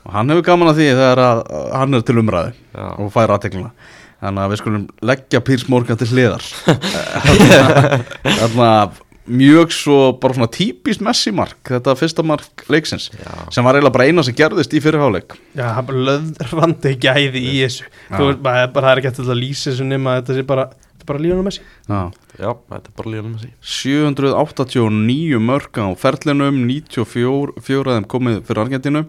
[0.05, 1.43] og hann hefur gaman að því þegar að,
[1.77, 2.87] hann er til umræði Já.
[2.97, 3.73] og fær aðtekluna
[4.19, 6.43] Þannig að við skulum leggja Piers Morgan til hliðar.
[8.41, 8.97] Þannig að
[9.29, 13.33] mjög svo bara svona típist Messi mark þetta fyrsta mark leiksins Já.
[13.53, 17.43] sem var eiginlega bara eina sem gerðist í fyrirháleik Já, það er bara löðrandi gæði
[17.43, 20.39] í þessu Þú veist, bara, bara það er ekki hægt að lýsa þessu nema þetta
[20.39, 21.67] sé bara, þetta er bara líðan Messi.
[21.89, 22.01] Já.
[22.39, 28.63] Já, þetta er bara um þessi 789 mörg á ferlinum 94 fjóra þeim komið fyrir
[28.65, 29.03] Argentínu.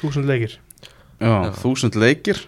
[0.00, 0.58] Þúsund leikir.
[1.20, 2.40] Já, þúsund leikir.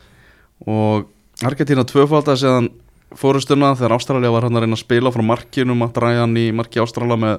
[0.67, 1.07] Og
[1.47, 2.71] Argentína tvöfaldar séðan
[3.17, 6.47] fórustuna þegar Ástralja var hann að reyna að spila frá markinu að draga hann í
[6.57, 7.37] marki Ástralja með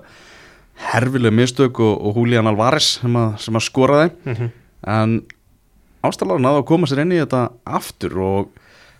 [0.93, 4.51] herfileg mistök og, og Julian Alvarez sem að, sem að skora þeim Mhm.
[4.87, 5.15] en
[6.05, 8.49] Ástralja náðu að koma sér inn í þetta aftur og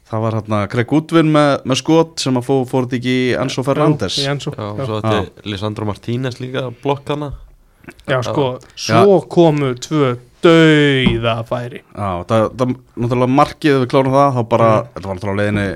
[0.08, 3.34] það var hérna Craig Goodwin með, með skot sem að fó, fór þetta ekki í
[3.42, 4.20] Enzo Fernández?
[4.22, 4.86] Já, já, já.
[4.88, 7.34] svo þetta er Lisandro Martínez líka að blokka hana.
[8.08, 14.30] Já, sko, svo komu tvö dauða færi Já, það, það, náttúrulega markið við klárum það,
[14.36, 15.68] þá bara, þetta var náttúrulega leiðinni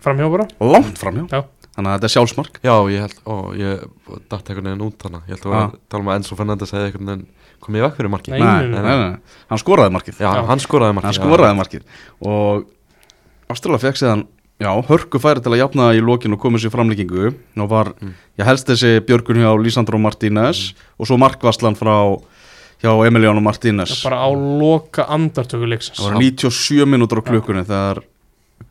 [0.00, 0.46] Framhjá bara?
[0.64, 2.60] Langt framhjá, Já, þannig að þetta er sjálfsmark.
[2.64, 3.84] Já, ég held, ó, ég
[4.32, 7.12] datt einhvern veginn út hana Ég held að tala um að Enzo Fernandes hefði einhvern
[7.12, 7.26] veginn
[7.60, 8.34] komið í vekk fyrir markið.
[8.34, 10.20] Nei, nei, nei, nei, nei, hann skoraði markið.
[10.22, 10.44] Já, Já.
[10.48, 11.82] hann skoraði markið hann skoraði markið
[12.24, 12.62] og
[13.50, 14.24] Ástralja fekk séðan
[14.60, 17.30] já, hörku færi til að jafna í lokin og komið sér í framlíkingu
[17.62, 18.12] og var, Mm.
[18.38, 21.96] ég helst þessi Björgun hjá Lísandro Martínez og svo markvaslan frá
[22.82, 24.02] hjá Emiliano Martínez.
[24.04, 25.98] Bara á loka andartöku leiksins.
[25.98, 28.02] Það var 97 mínútur á klukkunni þegar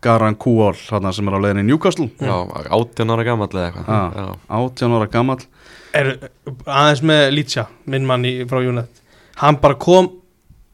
[0.02, 2.10] Garan Kúál þarna sem er á leiðinni í Newcastle.
[2.22, 3.90] Já, átján ára gamall eða eitthvað.
[3.90, 4.12] Ah.
[4.16, 5.44] Já, 18 ára gamall.
[5.94, 6.30] Er,
[6.66, 8.88] aðeins með Lítsja, minn mann í, frá Júnet
[9.40, 10.10] hann bara kom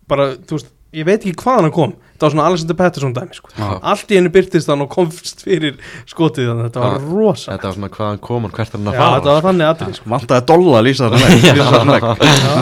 [0.09, 1.93] bara, þú veist, ég veit ekki hvaðan hann kom.
[2.15, 3.49] Það var svona Alexander Pettersson dæmi sko.
[3.91, 5.75] Allt í henni byrtist hann og komst fyrir
[6.07, 8.91] skotið þannig að þetta var rosa Þetta var svona hvaðan kom hann, hvert er hann
[8.93, 9.17] að fara?
[9.17, 10.11] þetta var þannig aðrið sko.
[10.15, 12.07] vantaði dolla að lýsa lýsa þarna leik.
[12.23, 12.55] Já,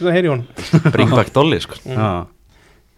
[0.00, 0.42] svona heyri hún
[0.96, 1.78] Bring back Dolly, sko.
[1.86, 2.10] Já.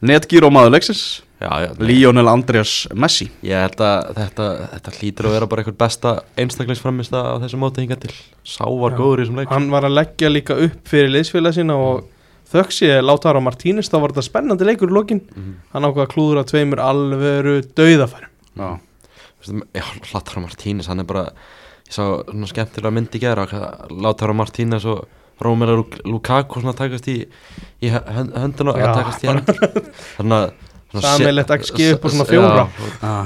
[0.02, 1.02] Netgyro maður leiksins?
[1.42, 3.28] Já, já, Lionel Andreas Messi.
[3.46, 7.82] Ég held að þetta, þetta hlýtur að vera bara einhver besta einstaklingsframist á þessu móti
[7.85, 8.11] hinga til.
[8.46, 8.98] Sá var Já.
[8.98, 9.50] góður í þessum leik.
[9.52, 12.04] Hann var að leggja líka upp fyrir liðsfélag sína og
[12.52, 15.20] þökk sé Lautaro Martínez þá var þetta spennandi leikur í lokin.
[15.34, 15.54] Mhm.
[15.72, 18.30] hann ákvað að klúðra tveimur alveru dauðafærum.
[18.56, 18.78] Já,
[19.42, 19.84] Veistu, Já,
[20.14, 21.24] Lautaro Martínez, hann er bara
[21.92, 23.44] Ég sá svona skemmtilega myndi gera
[23.90, 25.06] Lautaro Martínez og
[25.42, 27.26] Romelu Luk- Lukaku svona takast í,
[27.82, 29.58] í hönd- hönduna Já, að takast í hendur.
[30.16, 30.52] Þannig að
[30.92, 32.64] svona Sameiginlegt se- XG upp á svona fjóra.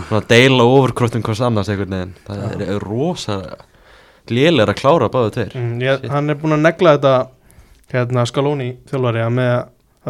[0.09, 2.15] Svona deila overkröftum hvers annars einhvern veginn.
[2.27, 3.37] Það er, er rosa
[4.33, 5.53] lélir að klára báðu tveir.
[5.55, 7.15] Mm, hann er búin að negla þetta
[7.93, 9.51] hérna Skalóni þjálfari að,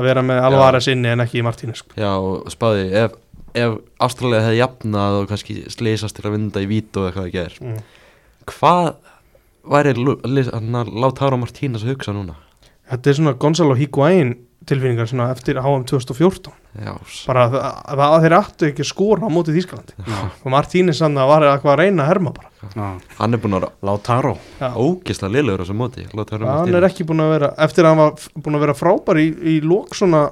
[0.09, 1.97] vera með Alvarez inni en ekki í Martínez sko.
[2.01, 2.13] Já,
[2.53, 3.17] spáði, ef,
[3.57, 7.37] ef Ástralega hefði jafnað og kannski sleisast til að vinda í vít og eitthvað að
[7.37, 7.79] ger mm.
[8.47, 8.91] Hvað
[9.67, 10.77] væri Lu- Lis- hann
[11.87, 12.37] að hugsa núna?
[12.87, 16.93] þetta er svona Gonzalo Higuain tilfinningar svona eftir HM 2014 Já,
[17.29, 19.95] bara að, að, að þeir áttu ekki að skora á móti Þýskalandi.
[20.43, 22.51] Og Martínis sann að var eitthvað að reyna að herma bara.
[22.67, 22.89] Já.
[23.21, 24.35] hann er búin að vera Lautaro.
[24.59, 24.69] Já.
[24.75, 26.07] ógislega liðlegur á þessu móti
[26.43, 29.27] hann er ekki búin að vera eftir að hann var búin að vera frábær í,
[29.55, 30.27] í lók svona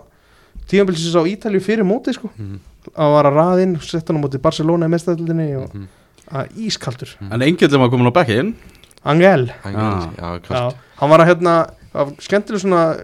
[0.69, 2.33] tíðanbilsis á Ítalju fyrir móti sko.
[2.35, 2.61] Mhm,
[2.93, 5.89] að var að raðinn, sett hann á móti Barcelona í mestældinni og mhm.
[6.35, 7.17] að ískaldur.
[7.31, 8.57] En Engil var komin á bekkin
[9.05, 9.81] Angel, Hann Já.
[9.85, 11.55] er- já, já, hann var að hérna
[11.93, 12.97] af skemmtileg svona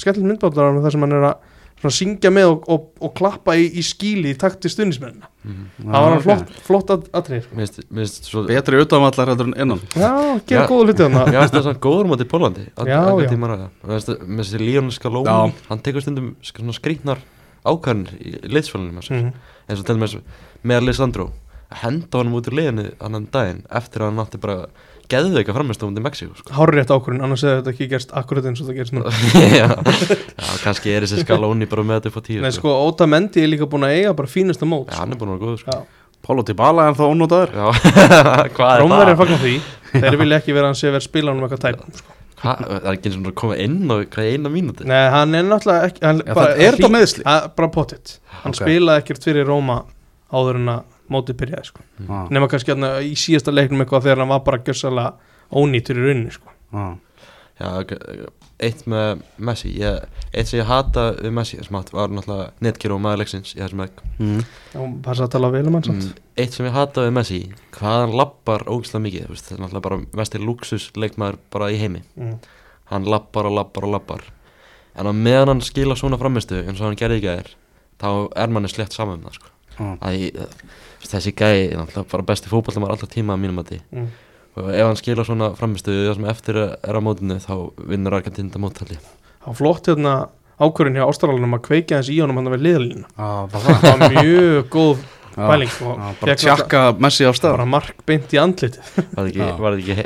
[0.00, 1.50] skemmtileg myndbátar þar sem hann er að
[1.84, 6.06] svona syngja með og, og, og klappa í, í skíli í takt til stundismennina það
[6.06, 7.58] var hann flott, flott að, aðrið sko.
[7.58, 10.12] Mér finnst svo Betri utanvallar heldur en innan já,
[10.48, 10.68] gera Já.
[10.70, 13.68] góða hluti hann Mér finnst það svona góður móti í Pólandi Já, já.
[13.84, 15.66] Með þessi Líón Skalóni Já.
[15.68, 16.32] Hann tekur stundum
[16.78, 17.20] skrýtnar
[17.64, 19.30] ákvæðin í liðsfælunum mm.
[19.68, 20.18] eins og til dæmis
[20.64, 21.30] með Alessandro
[21.72, 24.66] að henda honum út úr liðinu annan daginn eftir að hann átti bara
[25.10, 26.52] geðveika framist á Mexíku sko.
[26.56, 29.02] hárrétt ákvörðin, annars hefði þetta ekki gerst akkurat eins og það gerst nú
[29.58, 33.08] já, já, kannski er þessi Skalóni bara með þetta upp á tíu Nei, sko, Óta
[33.10, 35.44] Mendi er líka búin að eiga bara fínasta mót Já, hann er búin að vera
[35.44, 35.78] góður sko.
[36.24, 37.66] Pálo Dybala er það ónótaður Já,
[38.56, 39.20] hvað er Rómverið það?
[39.22, 39.54] fagnar því
[39.94, 42.16] Þeir vilja ekki vera hans að vera spila um eitthvað tækum sko.
[42.44, 45.36] Hvað, það er ekki eins og að koma inn á hvað eina mínúti Nei, hann
[45.38, 47.24] er náttúrulega ekki hann, Já, það er þetta meiðsli?
[47.30, 48.58] að, Bara pottitt Hann Ok.
[48.58, 49.76] spilaði ekkert fyrir Róma
[50.34, 51.84] áður en að mótið byrjaði sko.
[52.00, 55.12] Já, Nefna kannski hérna í síðasta leiknum eitthvað þegar hann var bara gjössalega
[55.54, 56.54] ónýtur í rauninni sko.
[56.72, 56.86] já.
[57.54, 57.86] Já,
[58.58, 62.94] eitt með Messi ég, Eitt sem ég hata við Messi sem átt var náttúrulega netgir
[62.94, 64.42] og maður leiksins í þessum leik Mm.
[64.74, 67.40] Um mm, Eitt sem ég hata við Messi
[67.76, 71.70] hvað hann lappar ógislega mikið þú veist, Það er náttúrulega bara mestir luxus leikmaður bara
[71.70, 72.34] í heimi mm.
[72.90, 74.26] Hann lappar og lappar og lappar
[74.98, 77.54] En á meðan hann skila svona framistu eins og hann gerði ekki að þér
[78.02, 78.10] þá
[78.42, 79.53] er manni slett saman um það sko.
[79.78, 79.96] Já.
[80.04, 80.46] Æ,
[81.04, 84.08] þessi gæi er náttúrulega bara besti fótballtamar alltaf tíma að mínum að Mm.
[84.56, 87.54] og ef hann skila svona framistu það sem eftir er á mótinu þá
[87.90, 88.98] vinnur Argentín þetta móttalli
[89.42, 90.14] Hann var flott hérna
[90.62, 93.98] ákvörðin hjá Ástralanum að kveikja hans í honum hann við liðalínu Já, bara það Það?
[93.98, 97.50] var mjög góð Já, pæling og já, Bara fékk tjakka Messi á stað.
[97.58, 99.96] bara mark beint í andlit var það ekki, það ekki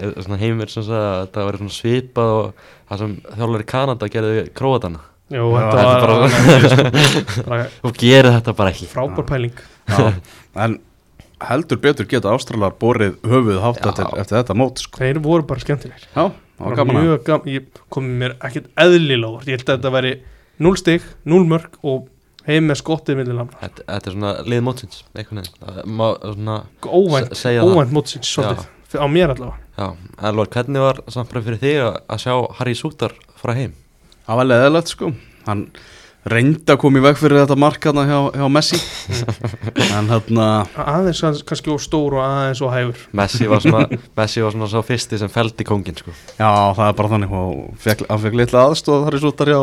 [0.40, 4.46] heimir sem sagði að það var svona svipað og það sem þjálfur í Kanada gerði
[4.56, 10.12] króatana Jú, þetta var bara- og gerir þetta bara ekki frábær pæling Já.
[10.64, 10.78] En
[11.48, 13.92] heldur betur geta Ástralar borið höfuð hátt Já.
[14.22, 14.98] eftir, þetta mót sko.
[15.02, 16.24] Þeir voru bara skemmtilegir Já,
[16.58, 19.46] mjög gaman, ég kom mér ekkert eðlilega óvart.
[19.48, 20.14] ég held að þetta væri
[20.58, 22.08] 0 stig, 0 mörg og
[22.48, 25.02] heim með skottið millir lamna þetta, þetta er svona lið mótsins
[26.32, 26.56] svona
[27.68, 28.64] óvænt, mótsins svolítið,
[28.98, 29.88] á mér allavega Já,
[30.32, 33.76] Elvar, hvernig var samt bara fyrir þig að, að sjá Harry Sútar fara heim?
[34.28, 35.12] Það var leðilegt sko.
[35.48, 35.68] Hann
[36.28, 38.76] reyndi að koma í veg fyrir þetta mark hérna hjá, hjá Messi.
[39.98, 42.98] En hérna aðeins kann- kannski og stór og aðeins og hægur.
[43.16, 43.86] Messi var svona,
[44.18, 46.12] Messi var svona sá fyrsti sem feldi kóngin sko.
[46.36, 47.32] Já, það er bara þannig.
[47.38, 49.60] Og fekk, hann fekk litla aðstóð þar í sútar hjá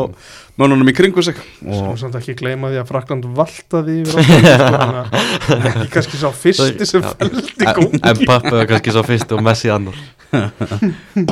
[0.58, 1.38] mönnunum í kringu sig.
[1.70, 5.06] Og samt ekki gleyma því að Frakland valtaði yfir Ástralíu,
[5.46, 7.12] sko, ekki kannski sá fyrsti sem Já.
[7.20, 10.02] feldi En góð Pappi var kannski sá fyrsti og Messi annar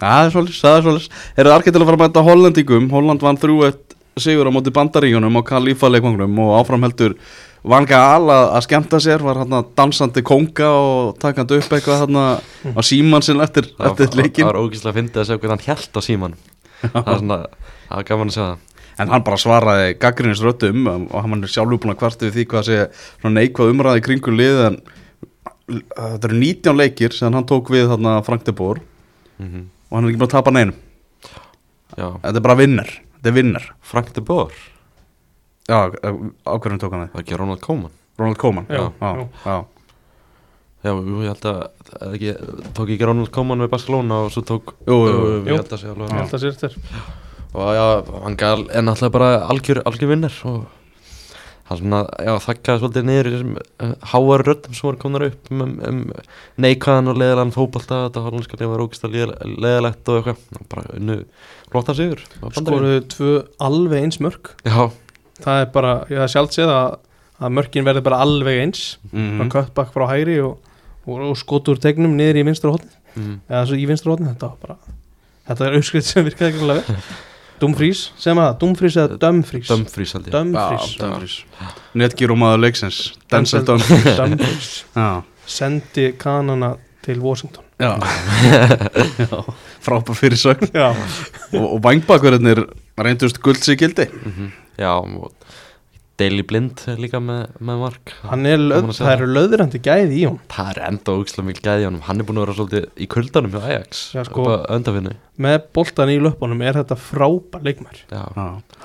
[0.00, 3.24] það er svolítið, það er svolítið Eru arkið til að fara að mæta Hollandingum Holland
[3.24, 3.78] vann 3-1
[4.20, 7.14] sigur á móti bandaríunum á Kalifa leikvangnum og áfram heldur
[7.60, 12.16] Vanga Al að, að skemmta sér var hann dansandi konga og takandi upp eitthvað hann
[12.16, 15.36] á síman sinn eftir, Það eftir var- leikin það var ógíslega að fyndi að sjá
[15.36, 16.38] hvernig hann held á síman
[16.80, 17.38] Það er svona,
[17.90, 18.66] það var gaman að sjá það.
[19.00, 22.44] En hann bara svaraði gaggrinnis röddum og hann var sjálfur búin að kvarta við því
[22.50, 22.78] hvað sé
[23.36, 24.78] neikvað umræði kringu lið en
[25.70, 28.82] þetta eru 19 leikir sem hann tók við þarna Frank de Boer.
[29.40, 30.76] Mm og hann er ekki búin að tapa neinum.
[31.98, 34.54] Já, þetta er bara vinnar, þetta er vinnar Frank de Boer?
[35.66, 35.90] Já,
[36.46, 37.94] ákveðin tók hann þið var ekki Ronald Koeman?
[38.20, 38.68] Ronald Koeman.
[38.70, 39.28] Já, já, já.
[39.44, 39.56] já.
[40.80, 41.58] Já, jú, ég held að,
[42.14, 42.30] ekki,
[42.78, 45.40] tók ekki Ronald Koeman við Barcelona og svo tók Jú, jú, jú.
[45.50, 46.78] Ég held að sé alveg ég held að sér þér
[47.50, 47.84] og já,
[48.22, 50.60] hann gal er náttúrulega bara algjör, algjör vinnar og
[51.70, 55.60] hann svona, já, þakkaði svolítið niður þessum uh, háar röddum sem voru komnar upp um,
[55.62, 56.00] um, um
[56.64, 58.00] neikvæðan og leðilegan fótbolta.
[58.08, 61.18] Þetta hollandska liða var ógist að leðilegt og eitthvað, bara unnu
[61.70, 62.24] flotta sigur
[62.58, 64.90] skoruðu tvö alveg eins mörg Já,
[65.44, 66.96] það er bara, ég hef sjálf séð að,
[67.38, 68.84] að mörkin verður bara alveg eins.
[69.14, 69.46] Mm.
[69.54, 70.58] cutback frá hægri og,
[71.06, 74.50] og, og skotur tegnum niður í vinstra hótni mm, eða svo í vinstra hótni, þetta
[74.50, 74.96] var bara
[75.46, 77.29] þetta er auðskriðt sem virkaði ekki
[77.60, 79.68] Dumfries, sem að, Dumfries eða Dumfries?
[79.68, 80.34] Dumfries held ég.
[80.34, 81.34] Dumfries Já, Dumfries.
[82.00, 84.16] Netgírumaður leiksins Denzel Dumfries.
[84.18, 84.70] Dumfries.
[85.50, 87.64] Sendi kanana til Washington.
[87.80, 87.94] Já.
[89.24, 89.38] já.
[89.80, 90.90] Frábær fyrir sögn já,
[91.56, 92.60] Og, og vangbakverðinir
[93.00, 94.06] reyndust guld sig gildi.
[94.24, 94.50] Mhm.
[94.78, 95.32] Já, og
[96.20, 98.12] Daily Blind líka með, með mark.
[98.28, 101.84] Hann er, löð, það eru löðrandi gæði í hún Það er enda ógislega mikil gæði
[101.84, 102.04] í honum.
[102.06, 104.04] Hann er búin að vera svolítið í kuldanum hjá Ajax.
[104.16, 104.46] Já, sko.
[105.40, 107.64] Með boltan í löpunum er þetta frábær
[108.12, 108.22] Já,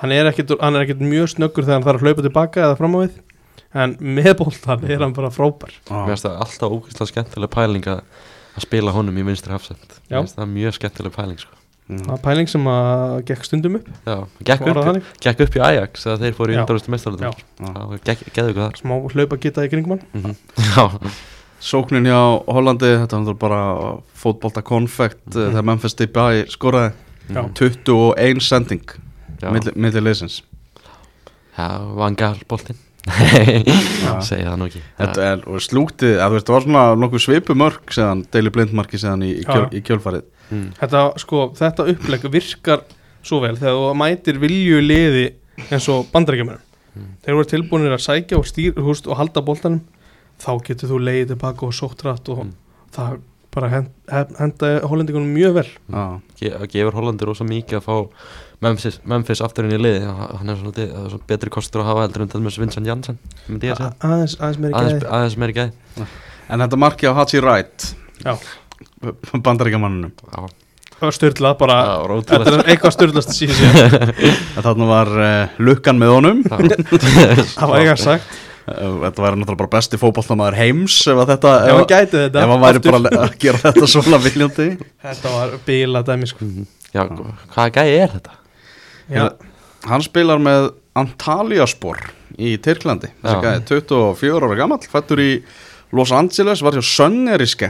[0.00, 2.78] Hann er ekkit, hann er ekkit mjög snöggur þegar hann þarf að hlaupa tilbaka eða
[2.80, 3.18] fram á við
[3.76, 5.74] En með boltan er hann bara frábær.
[5.90, 8.00] Mér finnst það alltaf ógislega skemmtileg pæling að
[8.64, 9.98] spila honum í vinstri hafsend.
[10.08, 10.16] Já.
[10.16, 11.55] Mér finnst það mjög skemmtileg pæling sko.
[11.86, 13.88] Það er pæling sem að gekk stundum upp.
[14.06, 14.16] Já,
[14.48, 16.58] gekk upp, gekk upp í Ajax þegar þeir fóru í.
[17.62, 18.78] Það gekk, geðu ykkur þar.
[18.80, 20.04] Smá hlaupa geta í kringum hann.
[20.12, 20.34] Mm
[20.74, 20.86] Já,
[21.66, 22.18] Sóknin hjá
[22.52, 23.60] Hollandi, þetta var bara
[24.18, 25.52] fótbolta konfekt Mhm.
[25.54, 26.92] þegar Memphis Depay skoraði.
[27.30, 27.42] Já.
[27.58, 28.82] 21 sending
[29.42, 30.42] já, milli, milli leysins
[31.58, 32.76] já vangal boltinn
[34.26, 34.80] Segja það nú ekki.
[34.98, 39.32] Þetta er og slútið, það var svona nokkuð svipumörk seðan, Daily Blind marki seðan í,
[39.40, 40.68] í, kjöl, í kjölfarið Mm.
[40.78, 42.84] Þetta, sko, þetta upplegg virkar
[43.26, 45.24] svo vel þegar þú mætir vilju liði
[45.70, 46.62] eins og bandarækjumennum
[46.96, 47.08] Mm.
[47.26, 49.82] þeir voru tilbúinir að sækja og, stýr, húst, og halda boltanum
[50.40, 52.52] þá getur þú leiðið tilbaka og sótt rætt og Mm.
[52.94, 53.18] það
[53.56, 53.88] bara hend,
[54.38, 58.08] henda hollendingunum mjög vel Já, Ge Það gefur Hollandi rosa mikið að fá
[58.62, 60.04] Memphis, Memphis aftur inn í liði
[60.38, 63.18] Hann er svona, er svona betri kostur að hafa heldur en til dæmis Vincent Janssen
[63.48, 66.06] myndi ég að segja A- aðeins, meiri gæði aðeins meiri gæði
[66.48, 68.36] En þetta marki á Hachi Wright Já.
[69.44, 70.46] Bandaríkjamannunum Já,
[70.96, 71.76] það var styrlað bara
[72.56, 74.12] er eitthvað styrlast síðan.
[74.66, 76.42] Þarna var uh, lukkan með honum.
[76.48, 78.38] Það var eitthvað sagt.
[78.66, 82.40] Uh, Þetta væri náttúrulega bara besti fótballtamaður heims ef að þetta ef hann gæti þetta.
[82.42, 82.96] ef hann væri aftur.
[82.96, 84.66] bara að gera þetta svona viljandi.
[85.04, 86.48] Þetta var bíla dæmi sko.
[86.96, 88.34] Já, hvaða gæði er þetta?
[89.12, 89.24] Já,
[89.86, 92.00] Hann spilar með Antalyaspor
[92.42, 93.12] í Tyrklandi.
[93.22, 93.42] Þessi Já.
[93.44, 95.30] gæði, 24 ára gamall fættur í
[95.94, 97.68] Los Angeles, var hjá Sönneriske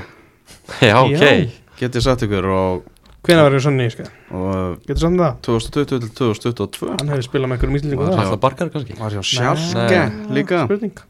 [0.82, 1.32] Já, ok Já.
[1.80, 2.84] get ég sagt ykkur og,
[3.26, 4.06] hvenær var ég svona í sko?
[4.36, 5.34] og getur samt það?
[5.46, 8.96] 2020 til 2022 hann hefði spilað með einhverjum íslendingum Var þar Alltaf bargar kannski?
[8.98, 9.30] var hjá Nei.
[9.32, 10.00] Sjálfke
[10.36, 11.02] líka spurning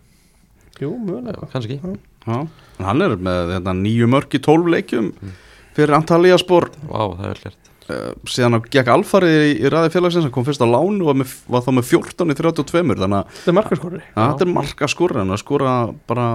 [0.80, 1.78] jú, mögulega Kannski
[2.26, 2.40] Já.
[2.76, 5.32] En hann er með þetta, nýju mörk í 12 leikjum Mm.
[5.76, 9.92] fyrir Antalyaspor Vá, það er vel gert uh, síðan hann gekk alfarið í, í ræði
[9.94, 12.82] félagsins hann kom fyrst á lán og var, með, var þá með 14 í 32
[12.96, 15.74] þannig að þetta er markaskorri ja, þetta er marka skora hann að skora
[16.10, 16.26] bara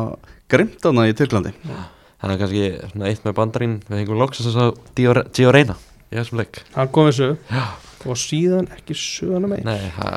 [0.54, 1.52] grimt hana í Tyrklandi
[2.22, 5.76] Það er kannski svona eitt með bandarín Við hengum þess að Gio- Gio Reyna
[6.12, 6.60] Í þessum leik.
[6.76, 7.64] Hann kom þessu Já.
[8.06, 9.64] og síðan ekki söguna meir.
[9.64, 10.16] Nei, það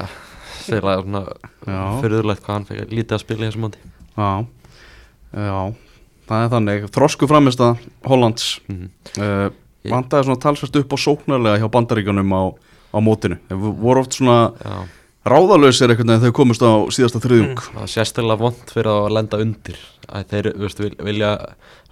[1.69, 1.81] Já.
[2.03, 3.83] Fyrirðulegt hvað hann fekk lítið að spila í þessum móti.
[4.19, 4.31] Já,
[5.39, 5.61] já.
[6.25, 7.79] Það er þannig, þrosku framist að
[8.11, 8.49] Hollands.
[8.69, 8.91] Mhm.
[9.21, 9.51] uh,
[9.85, 12.43] Ég- vandaði svona talsvært upp á sóknarlega hjá bandaríkjunum á,
[12.91, 13.39] á mótinu.
[13.51, 14.77] Þeir voru oft svona Já
[15.29, 17.61] ráðalösir einhvern veginn þegar þeir komust á síðasta þriðjung.
[17.67, 19.79] Það er sérstaklega vond fyrir að lenda undir.
[20.05, 21.31] Að þeir veist, vil, vilja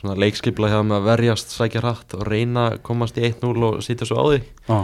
[0.01, 3.81] svona leikskipla hjá með að verjast sækja hratt og reyna að komast í 1-0 og
[3.87, 4.43] sýta svo á því.
[4.69, 4.79] Já,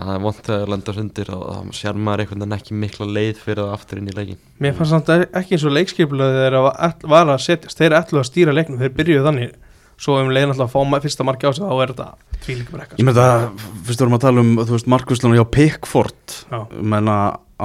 [0.00, 3.08] það er vond þegar að lenda undir og það sér maður einhvern veginn ekki mikla
[3.10, 6.56] leið fyrir það aftur inn í leikin mér fannst samt ekki eins og leikskipulega þegar
[6.60, 9.58] það var að setjast þeir ætlu að stýra leiknum þeir byrjuðu þannig.
[10.00, 12.06] Svo um leiðin alltaf að fá fyrsta marki á sig þá er þetta
[12.40, 13.42] tvílíka brekka ég með það,
[13.84, 16.36] fyrst vorum að tala um þú veist, Markuslanu hjá Pickford.
[16.48, 16.60] Já.
[16.80, 17.16] menna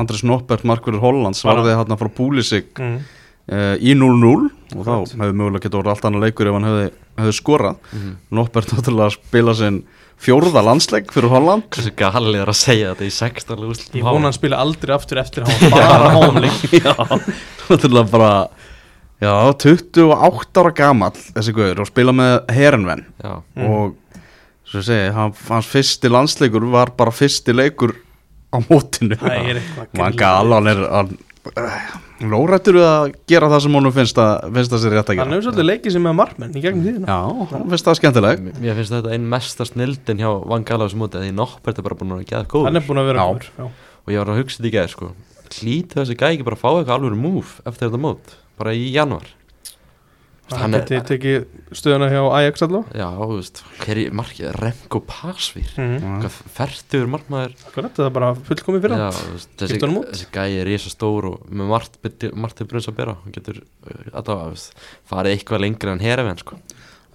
[0.02, 2.96] Andres Noppert, Markverður Hollands Bara- varði hann frá Púlisik mm.
[3.52, 6.88] uh, í 0-0 og þá hefði mögulega getið orðið allt annað leikur ef hann hefði,
[7.22, 7.78] hefði skorað.
[7.96, 8.12] Mm.
[8.40, 9.82] Noppert náttúrulega að spila sinn
[10.26, 11.66] fjórða landsleik fyrir Holland.
[11.76, 14.00] Hversu galið er að segja þetta í 16 úrslitum?
[14.00, 16.94] Ég vona hann spila aldrei aftur eftir að hann bara hámleik Já,
[17.68, 18.32] náttúrulega bara
[19.24, 19.32] Já,
[19.64, 23.68] 28 ára gamall þessi guður og spila með Herenven Já, Mm.
[23.72, 23.94] og
[24.68, 27.94] svo ég segi, hann, hans fyrsti landsleikur var bara fyrsti leikur
[28.56, 29.18] á mótinu.
[29.22, 30.20] Það er eitthvað Man grillað.
[30.24, 31.16] gal, hann er hann,
[32.26, 35.20] lórættur við að gera það sem honum finnst að, finnst að sér rétt að hann
[35.20, 37.06] gera hefur svolítið leikið sem með markmenn í gegnum tíðina.
[37.12, 38.42] Já, hann finnst það skemmtileg.
[38.46, 41.34] M- mér finnst þetta einn mesta snildin hjá Van Gaal á þessu móti að því
[41.38, 43.68] Noppert er bara búin að geða góð hann er búin að vera já.
[43.68, 45.12] og ég var að hugsa þetta í gæði sko.
[45.56, 48.88] Hlýtu þessi gæði ekki bara að fá eitthvað alveg move eftir þetta mót, bara í
[48.96, 49.28] januar
[50.54, 55.72] hann geti tekið stöðuna hjá Ajax allavega já, þú veist, hver er markið Remco Pasvír,
[55.82, 56.20] mm.
[56.22, 57.56] hvað fertuður markmaður.
[57.70, 59.40] Akkurat, það er bara fullkomið fyrir já, hann.
[59.62, 61.98] þessi, þessi gæði er risa stór og með margt,
[62.38, 63.18] margt til brunns að bera.
[63.24, 66.62] Hann getur uh, allavega, þú veist, farið eitthvað lengri en herafinn sko.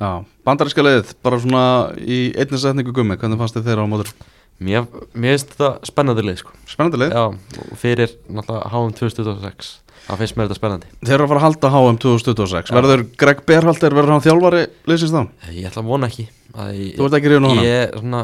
[0.00, 0.10] Já,
[0.48, 1.64] bandaríska liðið, bara svona
[2.00, 4.14] í einni setningu gummi, hvernig fannst þið þeirra á mótur?
[4.60, 6.52] Mér, finnst þetta spennandi lið sko.
[6.68, 7.14] Spennandi lið?
[7.16, 9.70] Já, fyrir náttúrulega HM 2026
[10.10, 10.90] það finnst mér þetta spennandi.
[11.04, 12.76] Þeir eru að fara að halda HM 2026 Já.
[12.78, 15.20] Verður Greg Berhalter, verður hann þjálfari liðsins þá?
[15.54, 17.66] ég ætla að vona ekki að Þú ert ekki ríðun á hana?
[17.68, 18.22] ég, svona,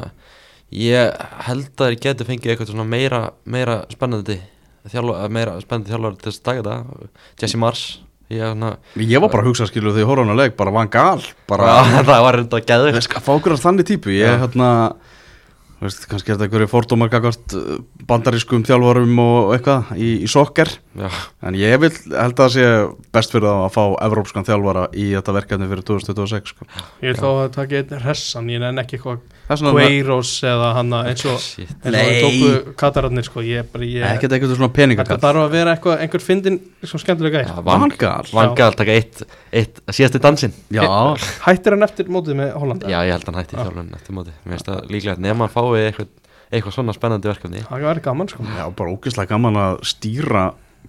[0.83, 4.40] ég held að ég geti fengið eitthvað svona meira, meira spennandi
[4.90, 7.11] þjálfar, meira spennandi þjálfar til þess að taka þetta.
[7.42, 7.85] Jesse Mars.
[8.27, 10.72] Ég, svona, Ég var bara að hugsa skilu því ég horfði á hana leik bara
[10.75, 11.77] Van Gaal bara
[12.09, 14.11] það var reynda að geða Veist, að þannig típu.
[14.16, 14.70] Ég hérna
[15.82, 17.54] veist, kannski er þetta einhverju fordómar gagvart
[18.08, 21.10] bandarískum þjálfarum og eitthvað í, í sokker Já,
[21.44, 22.66] En ég vil held að það sé
[23.12, 26.68] best fyrir það að fá evrópskan þjálfara í þetta verkefni fyrir 2026 sko.
[27.04, 30.68] Ég vil þá að taka einn hressan, ég nenn ekki eitthvað Það er Queiroz eða
[30.74, 31.38] hann eins og
[31.85, 36.00] það tóku katararnir sko, ég bara, ég ekkert eitthvað svona peningakall þarf að vera eitthvað,
[36.02, 39.22] einhver fyndin sko skemmtilega Van Vangal Van Gaal taka eitt,
[39.54, 40.56] eitt síðasti dansinn.
[40.74, 40.83] Já,
[41.44, 42.90] Hættir hann eftir mótið með Hollanda?
[42.90, 43.54] Já, ég held að hann hætti
[45.67, 46.12] Að fái eitthvað,
[46.50, 47.64] eitthvað svona spennandi verkefni.
[47.67, 48.46] Það var gaman sko.
[48.46, 50.46] Já bara ógeðslega gaman að stýra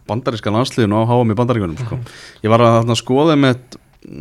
[0.07, 1.99] bandaríska landsliðinu á HM í bandaríkunum sko.
[2.43, 3.57] Ég var að þarna skoða með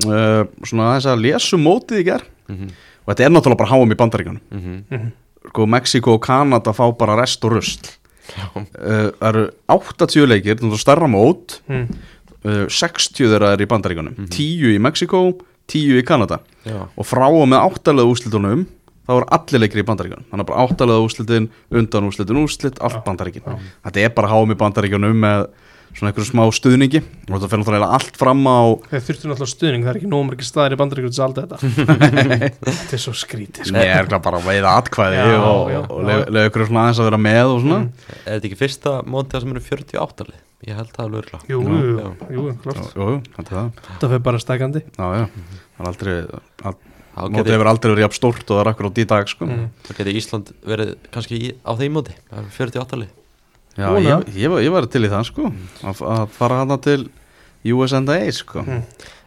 [0.07, 2.69] uh, svona þess að lesu mótið í ger Mhm,
[3.03, 5.07] og þetta er náttúrulega bara HM í bandaríkunum mhm.
[5.49, 7.89] sko Mexiko og Kanada fá bara rest og rusl.
[8.27, 11.61] Já, uh, það eru 80 leikir, þetta er stærra mót.
[11.71, 11.89] Mm.
[12.47, 15.23] uh, 60 þeirra er í bandaríkunum 10 í Mexiko,
[15.71, 16.41] 10 í Kanada.
[16.67, 18.65] Já, og frá og með áttalega úrslitunum
[19.07, 23.01] þá er allir leikir í bandaríkunum þannig að bara áttalega úrslitin, undan úrslitin úrslit allt
[23.07, 23.47] bandaríkin,
[23.87, 25.47] þetta er bara háum í bandaríkunum með
[25.97, 27.01] svona einhverju smá stuðningi.
[27.31, 28.59] Og þetta fyrir náttúrulega allt fram á
[28.91, 31.61] Þeir þurftu náttúrulega stuðning, það er ekki nóg margir staðir í bandaríkjum til allt þetta.
[32.67, 33.77] Þetta er svo skrítið sko.
[33.77, 36.83] Nei, er ekki bara að veiða atkvæði Já, og, já, og lega lega ykkur svona
[36.85, 37.79] aðeins að vera með og svona.
[38.19, 40.43] Er þetta ekki fyrsta mótið sem eru 48 lið?
[40.67, 42.93] Ég held það alveg Jú, jú, jú, Jú, klart.
[42.97, 43.67] Jú, er það.
[43.87, 45.27] Þetta fyrir bara stækandi Já, já,
[45.77, 46.15] það er aldrei
[46.67, 46.77] all,
[47.17, 49.47] mótið hefur aldrei verið jafn stórt og það er akkur á í dag sko.
[49.49, 49.67] mm.
[49.87, 53.13] þá geti Ísland verið kannski í, á þeim móti Það eru 48 lið
[53.77, 54.01] Já, Vona.
[54.09, 55.51] ég, ég, var- ég var til í það sko
[55.85, 57.01] að, að fara hana til
[57.67, 58.83] USNDA sko Mm.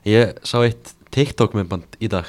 [0.08, 2.26] Ég sá eitt TikTok myndband í dag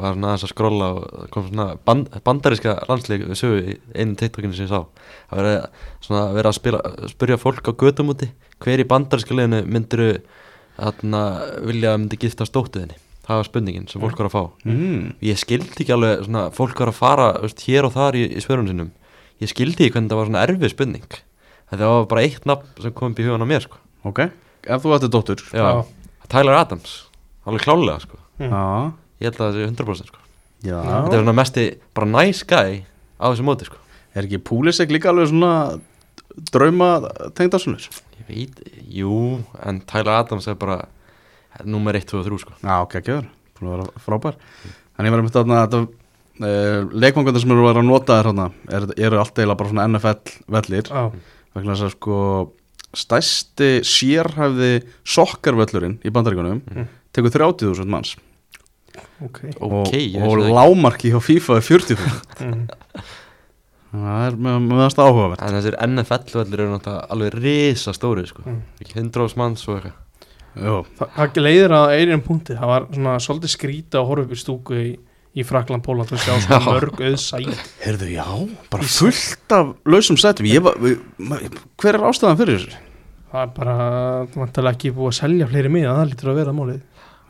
[0.00, 4.16] var svona aðeins að skrolla og kom svona band, bandaríska landslík við sögu í einu
[4.16, 4.80] TikTokinu sem ég sá
[5.30, 5.58] Það verið
[6.06, 6.80] svona verið að spila,
[7.12, 10.08] spyrja fólk á götum úti Hver í bandaríska liðinu myndiru
[10.80, 11.22] þarna
[11.68, 12.96] vilja að myndi gifta stóttuðinni
[13.30, 14.40] Það var spurningin sem fólk var að fá.
[14.66, 15.02] Mm.
[15.22, 18.42] Ég skildi ekki alveg svona fólk var að fara veist, hér og þar í, í
[18.42, 18.88] svörunum sinum
[19.40, 21.18] Ég skildi ekki hvernig það var svona erfið spurning.
[21.70, 23.78] Þetta var bara eitt nafn sem kom upp í hugan á mér sko.
[24.10, 24.24] Ok,
[24.66, 25.68] ef þú ætti dóttur Já,
[26.32, 26.96] Tyler Adams
[27.46, 28.18] Alveg klálega sko.
[28.40, 28.50] Mm.
[28.50, 28.66] Já,
[29.20, 30.20] Ég held að það sé 100% sko.
[30.64, 30.78] Já.
[30.80, 31.64] Þetta er svona mesti
[31.96, 32.80] bara nice guy
[33.20, 33.80] á þessu móti sko.
[34.16, 35.52] Er ekki Púlisek líka alveg svona
[36.50, 36.88] drauma
[37.36, 37.84] tengdarsunur?
[38.18, 40.82] Ég veit, jú, en Tyler Adams er bara
[41.66, 42.54] Númer 1, 2 og 3 sko.
[42.62, 43.26] Já, ok, ekki öður,
[43.58, 44.38] búin að vera frábær.
[44.94, 45.80] Þannig ég var einmitt þarna þetta
[46.46, 48.30] uh, leikvangandi sem eru að vera að nota þér
[48.78, 51.04] er, eru allt eiginlega bara svona NFL vellir Já,
[51.56, 52.18] vegna þess að sko
[53.00, 54.72] stærsti sérhæfði
[55.06, 56.88] sokkarvöllurinn í bandaríkunum Mm.
[57.14, 58.16] tekur 30.000 manns.
[59.20, 59.44] Ok.
[59.60, 62.62] Ok, og, ég og lámarki hjá FIFA er 40.000 mm.
[63.92, 65.42] það er með, með það áhugavert.
[65.44, 68.42] En þessir NFL-vellir eru náttúrulega alveg risa stóri sko.
[68.46, 68.62] Mm.
[68.82, 69.98] Ekki 100 manns og eitthvað
[70.56, 74.38] Þa, Það leiðir að einum punkti Það var svona svolítið skrýta að horfa upp í
[74.40, 74.88] stúku í,
[75.38, 77.64] í Frakland, Póland og sjá svona mörg auðsæt.
[77.84, 78.26] Heyrðu, já,
[78.72, 80.48] bara fullt af lausum sætum.
[80.50, 82.80] Hver er ástæðan fyrir þessu?
[83.30, 83.74] Það er bara,
[84.26, 86.80] það vantilega ekki búið að selja fleiri miða, það lítur að vera málið.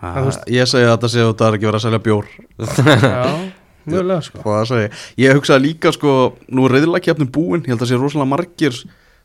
[0.01, 2.31] Ah, þú ég segi að þetta sé að það er ekki verið að selja bjór.
[2.57, 3.27] Já,
[3.91, 4.41] mjögulega sko.
[4.41, 4.87] Og það segi,
[5.21, 5.35] ég?
[5.37, 6.15] Hugsaði líka sko,
[6.49, 8.81] nú er reyðlakefnum búin, ég held að sé rosalega margir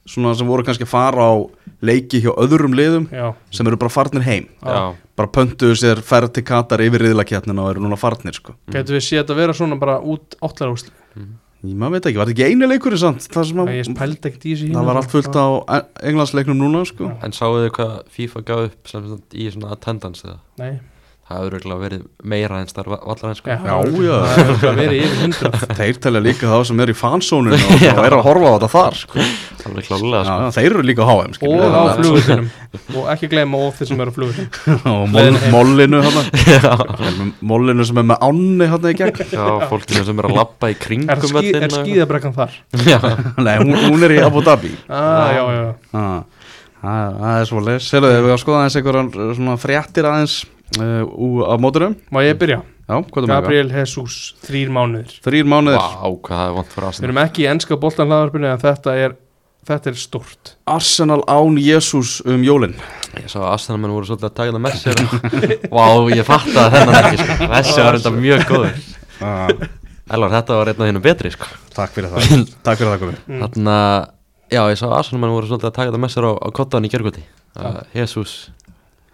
[0.09, 1.33] svona sem voru kannski að fara á
[1.85, 4.47] leiki hjá öðrum liðum Já, sem eru bara farnir heim.
[4.61, 8.55] Já, bara pöntuðu sér ferð til Katar yfir reyðlakefnina og eru núna farnir sko.
[8.73, 10.93] Getur við séð þetta vera svona bara út átlæra úsli
[11.65, 14.99] ég maður veit ekki, var þetta ekki einu leikur það sem að Ég það var
[14.99, 15.45] allt fullt á
[16.05, 17.09] englandsleiknum núna sko.
[17.25, 20.37] En sáu þau hvað FIFA gaf upp sem í svona attendance eða?
[20.61, 20.73] Nei,
[21.25, 23.49] Það hefur örugglega verið meira en starf vallar en sko.
[23.49, 24.17] Já, Já, já.
[24.21, 25.63] Það er örugglega verið yfir hundrað.
[25.79, 28.69] Þeir telja líka þá sem eru í fansóninu og, og eru að horfa á þetta
[28.75, 29.25] þar sko.
[29.65, 30.35] Klálega já, sko.
[30.45, 33.79] já, þeir eru líka á HM skilur Og á er- flugvöldunum Og ekki gleyma of
[33.79, 35.15] þeir sem eru á flugvöldunum og
[35.55, 36.01] mollinu
[37.41, 39.25] mollinu sem er með ánni hérna í gegn.
[39.33, 42.57] Já, fólkinu sem er að labba í Er, kringum er skíðabrekkan þar?
[42.85, 42.99] Já,
[43.41, 44.75] Nei, hún, hún er í Abu Dhabi.
[44.85, 45.65] Ah, já, já,
[45.95, 46.23] Ah,
[46.85, 50.35] Það það er svo leys Sérðu, við að skoða uh, svona fréttir aðeins
[50.79, 51.03] uh,
[51.45, 52.61] á móturum Má ég byrja?
[52.85, 53.29] Já, er það?
[53.33, 55.13] Gabriel Jesus, þrýr mánuðir.
[55.25, 55.79] Þrýr mánuðir.
[55.81, 58.93] Vá, hvað það er vant fyrir Við Arsenal erum ekki í enska boltanhlaðarpinu en þetta
[59.01, 59.15] er,
[59.65, 62.75] þetta er stort Arsenal án Jésús um jólin.
[63.17, 65.01] Ég sá að Arsenal menn voru svolítið að taka það með sér
[65.79, 67.37] Vá, ég fatt að þennan ekki sko.
[67.55, 68.77] Þessi var enda mjög góður.
[70.05, 71.49] Elvar, þetta var einn af þínu betri sko.
[71.73, 72.45] Takk fyrir það.
[72.67, 73.41] Takk fyrir það komi Mm.
[73.47, 73.95] Þannig að,
[74.53, 76.47] já, ég sá að Arsenal menn voru svolítið að taka það með sér á, á
[76.53, 77.25] kottan í gergoti
[77.57, 78.35] að Jesus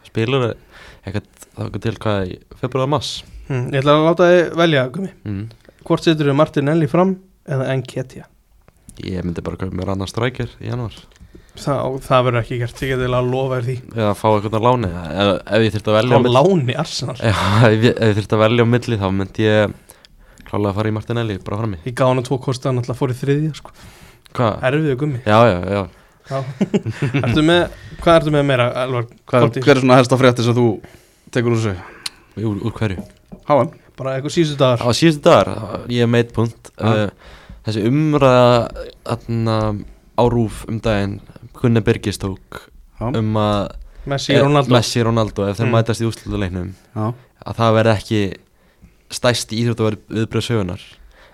[0.10, 0.58] spilur eitthvað,
[1.06, 4.84] það var til hvað í februar mass hm, Ég ætla að láta þið velja,
[5.26, 5.42] mm.
[5.88, 7.16] Hvort setur við Martinelli fram
[7.50, 8.28] eða Enketia?
[9.02, 10.94] Ég myndi bara kaupa mér annan strækir í januar
[11.52, 13.74] Það, það verður ekki gert, ég geti að lofa þér því.
[13.92, 14.90] Eða fá eitthvað að láni.
[15.12, 17.16] Ef, ef ég þyrfti að Á velja á milli- láni Arsenal?
[17.20, 17.34] Já,
[17.68, 19.74] ef ég, þyrfti að velja á milli þá myndi ég
[20.48, 21.82] klálega að fara í Martinelli bara frammi.
[21.84, 23.76] Ég gaf hann tvo kosta, hann alltaf fór í þriðja sko.
[24.32, 24.64] Hvað?
[24.70, 25.20] Erfiðu gummi.
[25.28, 25.82] Já, já, já
[26.30, 29.08] Ertu með, hvað ertu með meira, Elvar?
[29.30, 29.64] Hver, Kotti?
[29.66, 30.66] hver er svona helsta frétti sem þú
[31.34, 31.76] tekur úr þessu?
[32.48, 33.06] Úr, úr hverju?
[33.50, 35.50] HM Bara eitthvað síðustu dagar Á síðustu dagar,
[35.92, 37.10] ég er meitt punkt uh,
[37.68, 39.58] Þessi umræða atna,
[40.18, 41.18] á rúf um daginn
[41.60, 42.64] Gunnar Birgis tók
[43.02, 43.10] Já.
[43.12, 43.76] um að
[44.10, 45.76] Messi, eh, Ronaldo Messi, Ronaldo ef þeir Mm.
[45.76, 47.12] mætast í úrslutaleiknum Já,
[47.46, 48.22] að það verði ekki
[49.14, 50.82] stæst íþjótt viðbröð sögunar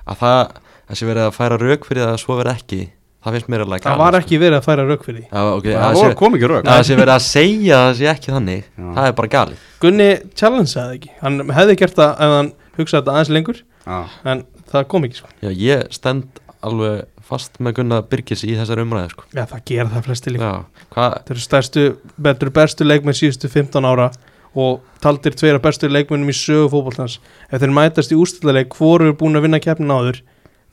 [0.07, 0.41] að það,
[0.89, 2.79] þessi verið að færa rauk fyrir það að svo verði ekki
[3.26, 5.41] það finnst mér alveg Það var ekki verið að færa rauk fyrir því.
[5.57, 8.09] Okay, það sé, kom ekki rauk að það sé verið að segja að það sé
[8.13, 8.63] ekki þannig.
[8.78, 8.88] Já.
[8.97, 9.65] það er bara galið.
[9.84, 10.09] Gunni
[10.41, 11.13] challengeaði ekki.
[11.24, 15.22] Hann hefði gert það ef hann hugsaði þetta aðeins lengur Já, En það kom ekki
[15.22, 15.30] sko.
[15.43, 19.28] Já, ég stend alveg fast með Gunnar Birgis í þessar umræði sko.
[19.36, 20.47] Já, það gera það flesti líka.
[20.47, 21.86] Já, hvað Þeir eru stærstu,
[22.28, 24.09] betur bestu leikmenn síðustu 15 ára
[24.57, 27.20] og taldir tveira bestu leikmennum í sögu fótboltans.
[27.51, 30.22] Ef þeir mætast í úrstæðleik hvoru er búin að vinna keppnin áður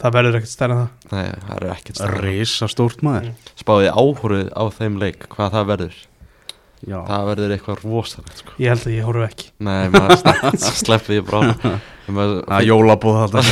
[0.02, 1.12] það verður ekkert stærn en það.
[1.12, 2.24] Nei, það er ekkert stærra.
[2.24, 3.30] risa stórt maður.
[3.60, 6.02] Spáði áhorfið á þeim leik hvað það verður.
[6.84, 8.54] Já, Það verður eitthvað rosalegt sko.
[8.60, 9.46] ég held að ég horfu ekki.
[9.64, 11.54] Nei, maður slepp, sleppi ég bara
[12.04, 13.48] það er jólabúð alltaf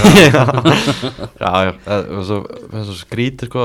[1.40, 2.38] Já, já, það var svo,
[2.74, 3.64] það skrítið sko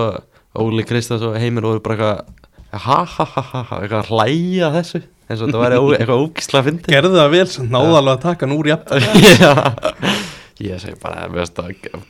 [0.63, 4.69] Óli Kristjáns og Heimir voru bara eitthvað ha ha ha ha ha eitthvað að hlæja
[4.69, 7.99] að þessu eins og þetta væri eitthvað ógisla að fyndi Gerðu það vel, sem náða
[7.99, 8.87] alveg að taka hann úr jafn
[9.43, 9.51] Já
[10.63, 11.59] Ég segi bara, veist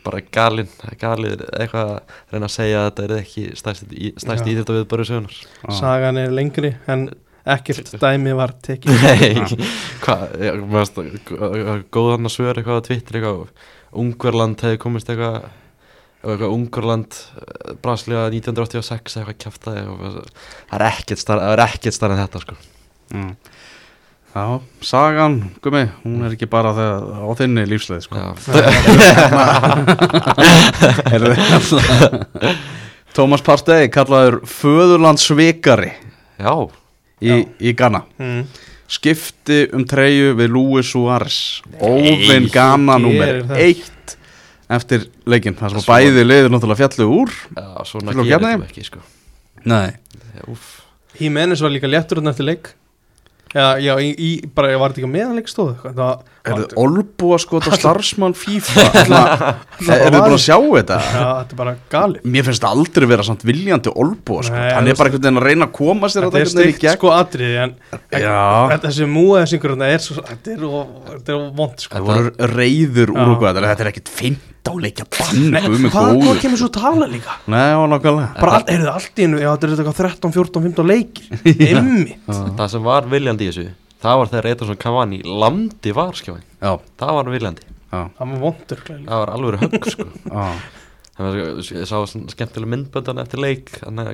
[0.05, 0.69] bara galinn,
[1.01, 4.51] galið eitthvað að reyna að segja að þetta er ekki stærst Já.
[4.53, 5.39] íþjótt við bara sögunar
[5.75, 7.09] Sagan er lengri en
[7.47, 8.91] ekkert dæmi var tekið.
[9.03, 9.59] Nei,
[10.03, 10.37] hvað,
[10.73, 13.67] veist það, góðan að svör eitthvað á Twitter eitthvað,
[13.97, 15.47] Ungverland hefði komist eitthvað
[16.27, 19.37] eitthvað Ungverland, eh, Brasilia 1986 eitthvað
[20.79, 20.87] er
[21.21, 22.57] starf, það er ekkert starf en þetta sko.
[23.13, 23.29] Mm.
[24.37, 28.21] Já, sagan, gummi, hún er ekki bara þegar, á þinni lífsleið sko.
[33.17, 35.89] Thomas Partey, kallaður föðurlandsvikari
[36.37, 36.53] já,
[37.25, 38.03] í, í Ghana.
[38.21, 38.43] Mm.
[38.87, 41.39] skipti um treyju við Luis Suárez.
[41.81, 43.57] Óvinn Ghana það.
[43.57, 44.13] eitt
[44.77, 47.33] eftir leikinn, það sem Svo- bæði liður náttúrulega fjallu úr.
[47.57, 48.61] Já, svona þetta þeim?
[48.69, 49.01] ekki sko.
[49.65, 49.97] Nei,
[51.17, 52.75] Jimenez var líka léttur hann eftir leik
[53.55, 56.25] Já, já, í, í, bara ég var ekki meðan leik stóð eitthvað.
[56.47, 58.83] Það er þið olbúa skot á starfsmann FIFA
[59.97, 60.97] Er þið búin að sjá þetta?
[61.03, 64.99] Já, þetta er bara gali Mér finnst aldrei vera samt viljandi olbúa skot Hann er
[64.99, 66.95] bara einhvern veginn að reyna að koma sér Þetta er gegn.
[66.99, 67.73] sko atriði en
[68.15, 68.37] Já.
[68.71, 72.19] þetta- þessi múaðsingur þetta er svo, þetta er, vond sko
[72.55, 73.27] reyður úr Já.
[73.35, 77.35] okkur Þetta er ekkit feint á leikja bann Hvað kemur svo tala líka?
[77.47, 77.71] Nei,
[78.37, 81.25] Bara, all, heyrðu, allt í já, þetta er eitthvað 13, 14, 15 leikir.
[82.57, 83.67] Það sem var viljandi í þessu
[84.03, 87.67] það var þegar eitthvað svona Cavani landi var skjáin, Já, það var viljandi.
[87.87, 90.07] Já, Það var vondur það var alveg högg sko.
[90.37, 90.47] Já.
[91.17, 93.71] Það var, ég sá svona skemmtileg myndböndan eftir leik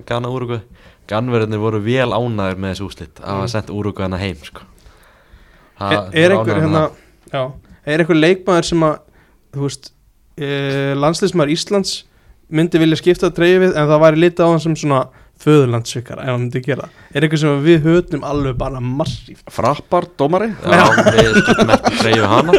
[0.07, 0.61] Ghana Uruguay
[1.11, 4.63] Ganverðinir voru vel ánæður með þessu úslit að hafa sendt Uruguay hana heim sko.
[5.81, 6.83] Það- Er, er einhver hérna.
[7.33, 7.41] Já,
[7.83, 9.01] er einhver leikmaður sem að
[9.53, 9.91] Þú veist
[10.37, 11.93] e, Landsliðsmaður Íslands
[12.53, 15.03] myndi vilja skipta treyju við en það væri litið á hann sem svona
[15.43, 16.85] föðurlandsvikar ef hann myndi gera.
[16.87, 17.07] Það.
[17.17, 20.51] Er einhver sem við höfnum alveg bara massíft Frappar, dómari?
[20.61, 20.83] Já,
[21.17, 22.55] við getum ekki treyju hana.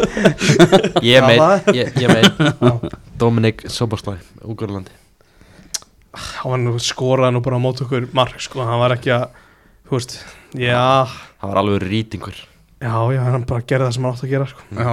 [1.13, 4.93] Ég það- ég, ég meit Dominik Soborslæ, Úgurlandi
[6.15, 9.25] hann var nú skoraði nú bara á mót okkur mark sko, hann var ekki að
[9.89, 10.13] þú veist,
[10.55, 11.07] já.
[11.43, 12.37] Það var alveg rýtingur
[12.83, 14.61] já, já, hann bara gerði það sem hann átt að gera sko.
[14.75, 14.93] Já,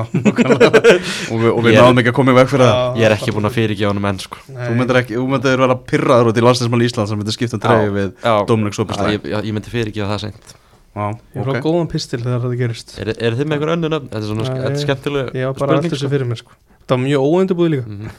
[1.32, 2.78] Og við, og við Ég- náðum ekki að koma í veg fyrir það.
[2.78, 4.38] Já, Ég er ekki búin að fyrirgefa honum enn sko.
[4.48, 7.64] Þú myndir ekki, þú myndir vera pyrraður út í landslæsmann Íslands sem myndir skipta um
[7.66, 10.54] treyju við Já, Dominik já, Sopastæð ég, já, ég myndi fyrirgefa það seint.
[10.92, 11.06] Já,
[11.36, 11.62] ég frá ok.
[11.64, 12.96] góðan pistil þegar þetta gerist.
[13.00, 14.10] Er, er þið með einhver önnur nöfn?
[14.12, 16.52] Þetta er svona Nei, þetta er skemmtileg ég var bara allt þessu fyrir mér sko.
[16.84, 17.86] það var mjög óundubúið líka.
[17.88, 18.10] Mhm.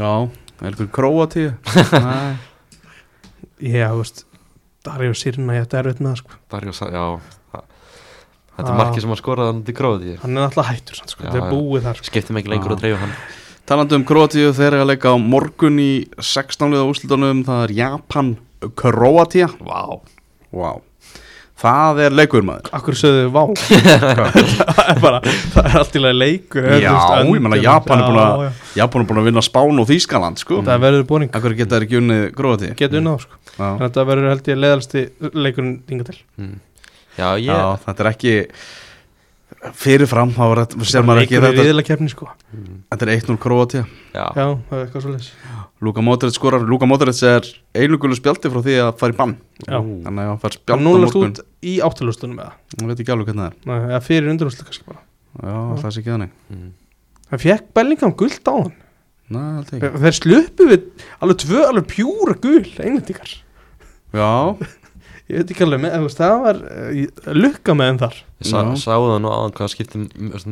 [0.00, 0.12] Já,
[0.62, 1.50] er eitthvað króatíu?
[2.08, 2.32] Nei.
[3.62, 4.24] Já, þú veist,
[4.88, 6.40] Daríu Sirna ég ætti erfitt með það sko.
[6.50, 7.04] Darjó, já
[8.56, 11.24] Þetta er markið sem hann skoraði hann til gróði hann er alltaf hættur sann, sko.
[11.24, 12.08] Já, þetta er búið þar sko.
[12.10, 12.76] Skiptum ekki lengur Já.
[12.76, 13.14] að treyja hann.
[13.72, 17.74] Talandi um Króatíu, þeir eru að leika á morgun í 16 liða úrslutunum, það er
[17.78, 18.32] Japan
[18.76, 20.00] Króatía Vá.
[20.52, 20.72] Vá.
[21.62, 22.70] Það er leikur maður.
[22.74, 23.42] Akkur sögðu vá?
[23.62, 25.20] Það er bara,
[25.54, 26.90] það er allt í lagi leikur Já,
[27.22, 27.62] ég meina, öndun.
[27.62, 28.42] Japan er búin að-
[28.82, 30.58] er að vinna Spán og Þýskaland sko.
[30.66, 32.74] Það verður búning Akkur geta þeir ekki unnið Króatíu?
[32.80, 33.38] Getur unnað sko.
[33.54, 33.68] Já.
[33.68, 35.04] En þetta verður held ég leðalsti
[35.38, 36.18] leikurinn yngar til.
[36.40, 36.58] Mm.
[37.18, 38.34] Já, ég Já, þetta er ekki
[39.78, 42.30] fyrirfram, þá er þetta sér maður ekki þetta kefni sko.
[42.90, 45.28] Þetta er 1-0 Króatíu Já, já, það er eitthvað svo leis
[45.82, 49.32] Luka Modric skorar, Luka Modric er einu gulu spjaldi frá því að fara í bann.
[49.66, 49.80] Já.
[49.80, 51.32] Þannig að hann fær það spjald á núlast morgun.
[51.32, 52.52] út í áttulustunum eða?
[52.76, 55.02] Ég veit ekki alveg hvernig það Nei, eða fyrir undurúslu kannski bara.
[55.42, 56.36] Er Já, það er ekki þannig.
[56.54, 56.70] Mm.
[57.32, 58.76] hann fekk Bellingham guld á hann?
[59.32, 60.86] Nei, þeir sluppu við
[61.18, 63.34] alveg tvö alveg pjúra gul englendingar.
[64.14, 64.30] Já,
[65.30, 68.20] ég veit ekki alveg með, veist, það var uh, lukka með þeim þar.
[68.42, 68.74] Ég sa, Já.
[68.82, 70.04] sáðu það nú áðan hvað skipti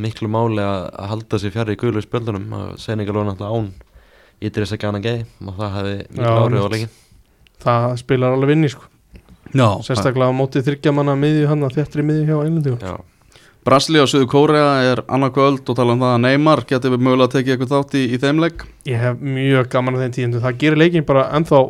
[0.07, 2.49] miklu máli að halda sér fjari í guðlu spjöldunum.
[2.61, 3.71] Að Senegal var náttúrulega án
[4.41, 6.99] Ídris að gana gei og það hefði miklu árið á leikin
[7.61, 8.89] það spilar alveg vinni sko.
[9.51, 9.69] Já.
[9.85, 12.95] Sérstaklega á mótið þryggja manna miðju hann að þéttri miðju hjá Já,
[13.67, 17.03] Brasli og Suður Kórea er annað kvöld og tala um það að Neymar geti við
[17.05, 18.63] mögulega að tekið eitthvað þátt í, í þeim leik.
[18.89, 21.61] Ég hef mjög gaman að þeim tíðindu það gerir leikin bara ennþá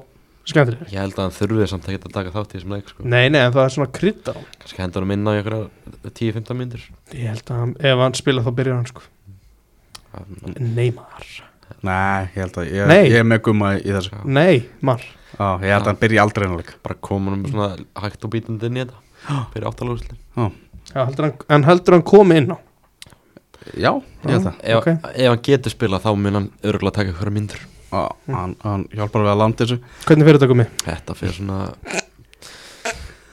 [0.48, 0.88] skemmtileg.
[0.90, 3.04] Ég held að hann þurfið samt að taka þátt í þessum leik sko.
[3.04, 4.48] nei, nei, en það er svona kryddar á hann.
[4.58, 5.56] kannski hendur hann inn á í okkur
[6.10, 9.02] 10-15 myndir ég held að hann, ef hann spila þá byrjar hann sko.
[10.58, 11.28] Neymar.
[11.86, 13.04] Nei, ég held að ég, Nei.
[13.08, 14.18] ég er með gumma í, þessu.
[14.26, 15.04] Nei, mar.
[15.36, 17.68] Já, ég held að hann byrja aldrei einanleik bara koma hann svona
[18.02, 19.04] hægt og bítandi inn í þetta.
[19.52, 20.16] Fyrir áttalúsli
[20.90, 22.58] Já, heldur hann, en heldur hann komi inn á?
[23.76, 23.92] Já,
[24.24, 24.56] ég held það.
[24.64, 24.88] Ef, Ok.
[25.14, 29.24] ef hann getur spilað þá mun hann örgulega taka ykkur myndir Já, hann, hann hjálpar
[29.26, 29.76] við að landa þessu.
[30.06, 30.66] Hvernig fyrir þetta komi?
[30.86, 31.56] Þetta fyrir svona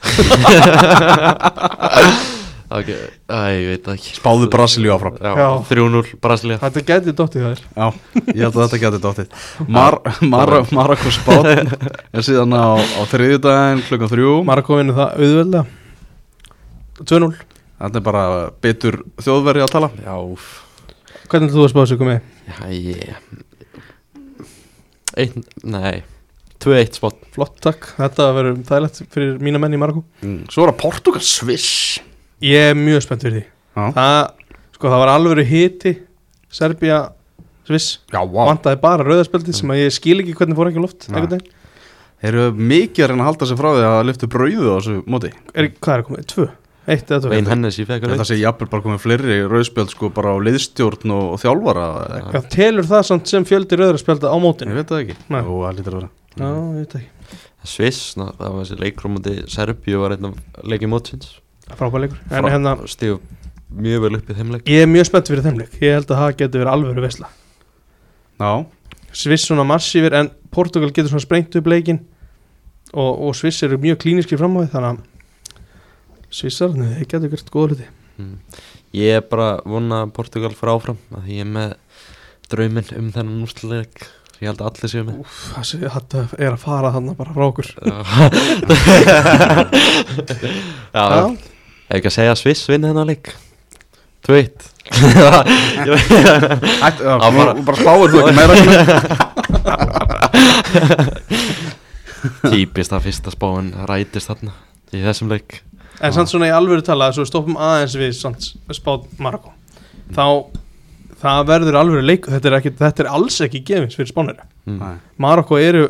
[2.68, 2.84] Ok,
[3.32, 4.10] æ, ég veit ekki.
[4.18, 5.14] Spáðu Brasilíu áfram.
[5.24, 5.46] Já, Já.
[5.70, 7.62] 3-0 Brasilia Þetta gæti dottið þær.
[7.78, 7.86] Já,
[8.34, 9.28] ég held að þetta geti dóttið
[9.72, 9.96] Mar,
[10.34, 14.34] Mar, Marokko spát er síðan á, á þriðjudaginn klukkan þrjú.
[14.50, 15.64] Marako vinnur það auðveldlega.
[17.08, 17.32] 2-0
[17.78, 18.22] Þetta er bara
[18.66, 19.88] bitur þjóðveri að tala.
[20.04, 20.16] Já,
[21.28, 22.20] Hvernig ætlar þú að spáðu sig komið?
[22.48, 23.47] já, ég
[25.18, 26.02] Einn, nei.
[26.62, 27.18] 2-1 spot.
[27.34, 27.92] Flott, takk.
[27.98, 30.40] Þetta verður þægilegt fyrir mína menn í Marako mm.
[30.50, 31.68] Svo er það Portugal Sviss.
[32.42, 33.44] Ég er mjög spennt fyrir því.
[33.78, 34.18] Já, Það,
[34.74, 35.92] sko, það var alvöru hiti
[36.54, 36.98] Serbia,
[37.68, 37.98] Sviss.
[38.10, 38.42] Já vá.
[38.48, 41.54] Vantaði bara rauðarspeldi sem að ég skil ekki hvernig fór ekki loft einhvern veginn.
[42.18, 44.94] Þeir eru mikið að reyna að halda sig frá því að lyftu brauðu á þessu
[45.06, 45.30] móti.
[45.54, 46.24] Er, Hvað er komið?
[46.32, 46.46] Tvö?
[46.88, 47.30] Eitt eða tvö?
[47.34, 51.12] Vein Hennessy fekk að Þetta sé jafnvel bara komið fleiri rauðspjöld sko bara á liðstjórn
[51.12, 51.86] og, og þjálfara.
[52.32, 54.76] Já, telur það samt sem fjöldi rauðarspelda á Ég mótinu?
[54.78, 55.16] veit það ekki.
[55.34, 55.40] Nei.
[55.44, 56.10] Jú, það lítur að vera.
[56.38, 57.40] Já, ég veit ekki.
[57.68, 61.34] Sviss, ná, það var þessi leikrúmandi Serbíu var einn af leikið mótsins.
[61.76, 62.22] Frábæð leikur.
[62.32, 63.18] En hérna, Stíðu
[63.68, 64.64] mjög vel upp í þeim leik.
[64.72, 65.74] Ég er mjög spennt fyrir þeim leik.
[65.82, 67.28] Ég held að það getur verið alvöru veisla.
[68.38, 68.52] Já,
[69.18, 71.98] Sviss svona massífir en Portugal getur svona sprengt upp leikin
[72.94, 75.04] og, og Sviss eru mjög klíniski fram á því þannig að
[76.34, 77.86] Svissarni, þeir getur gert góða hluti.
[78.18, 78.36] Mm.
[78.98, 81.68] Ég er bara vona að Portugal fyrir áfram að því ég er með
[82.52, 83.96] drauminn um þennan úrslaleik
[84.38, 85.16] ég held að allir séu með.
[85.24, 85.34] Úf,
[85.74, 87.68] þetta er að fara þannig bara frá okkur.
[90.94, 91.26] Já, Já,
[91.88, 93.26] ef ekki að segja að Sviss vinni þennan leik.
[94.28, 94.66] 2-1
[95.78, 98.54] Ætt, já, Já, nú, bara- spáir þú ekki meira
[102.52, 104.52] Típist að fyrsta spáin rætist þarna
[104.92, 105.60] í þessum leik
[106.00, 109.52] En samt svona í alvöru tala Svo við stoppum aðeins við samt spátt Marokko
[110.14, 110.24] Þá
[111.18, 114.38] Það verður alvöru leik Þetta er, ekki, þetta er alls ekki gefins fyrir spánir
[114.68, 114.76] mm.
[114.78, 114.96] Nei.
[115.18, 115.88] Marokko eru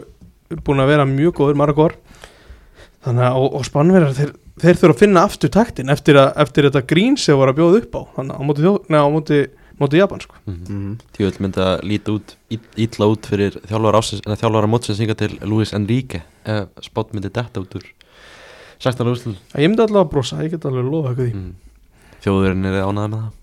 [0.65, 1.97] búin að vera mjög góður Marokkor
[3.05, 4.33] Þannig að og, og spánverjar þeir,
[4.65, 7.83] þeir þurfa að finna aftur taktin eftir, að, eftir þetta grín sem voru að bjóða
[7.83, 9.39] upp á Þannig að á móti, þjó- nei, á móti,
[9.79, 10.41] móti Japan sko.
[10.49, 10.57] mm.
[10.73, 10.97] Mhm.
[11.19, 14.03] Tjóðvill myndi að líta út í- illa út fyrir þjálfara
[14.41, 17.87] þjálfara mótsins hinga til Luis Enrique ef spátt myndi detta út úr
[18.79, 19.11] 16.
[19.11, 21.43] úrstil Ég myndi allavega að brosa, ég get alveg að lofa eitthvað því.
[21.43, 22.15] Mm.
[22.25, 23.35] Þjóðurinn er ánæða með það?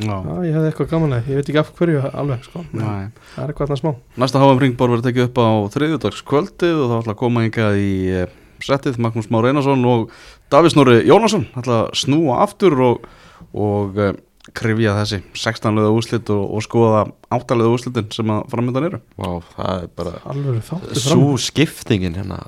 [0.00, 2.62] Já, Já, ég hefði eitthvað gaman að, ég veit ekki af hverju alveg sko.
[2.72, 3.10] nei.
[3.34, 3.90] Það er eitthvað þarna smá.
[4.22, 7.92] Næsta HM Ringbor verður tekið upp á þriðjudagskvöldið og það ætla að koma hingað í
[8.14, 8.32] eh,
[8.64, 10.14] settið Magnús Már Einarsson og
[10.52, 11.46] Davís Nóri Jónasson.
[11.52, 13.04] Ætla að snúa aftur og,
[13.52, 14.14] og uh,
[14.56, 17.04] krifja þessi 16 leða úslit og, og skoða
[17.36, 19.02] 8 leða úslitin sem að framöndan eru.
[19.20, 22.40] Vá, það er bara Svo skiptingin hérna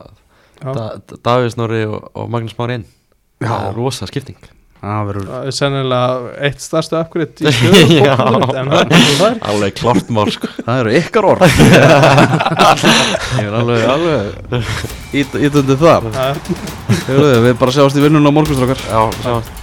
[1.23, 2.89] Davís Norri og, og Magnús Már inn.
[3.43, 4.39] Það er rosa skipting.
[4.83, 7.47] Það er sennilega eitt stærstu uppgriðt í
[8.03, 10.51] er Alveg klart mál sko.
[10.67, 11.47] Það eru ykkar orð.
[13.39, 14.61] Ég er alveg, alveg
[15.15, 16.11] ít, ít undir það
[17.47, 19.62] Við bara sjáumst í vinnunum á morgunstrákar Já, sjáumst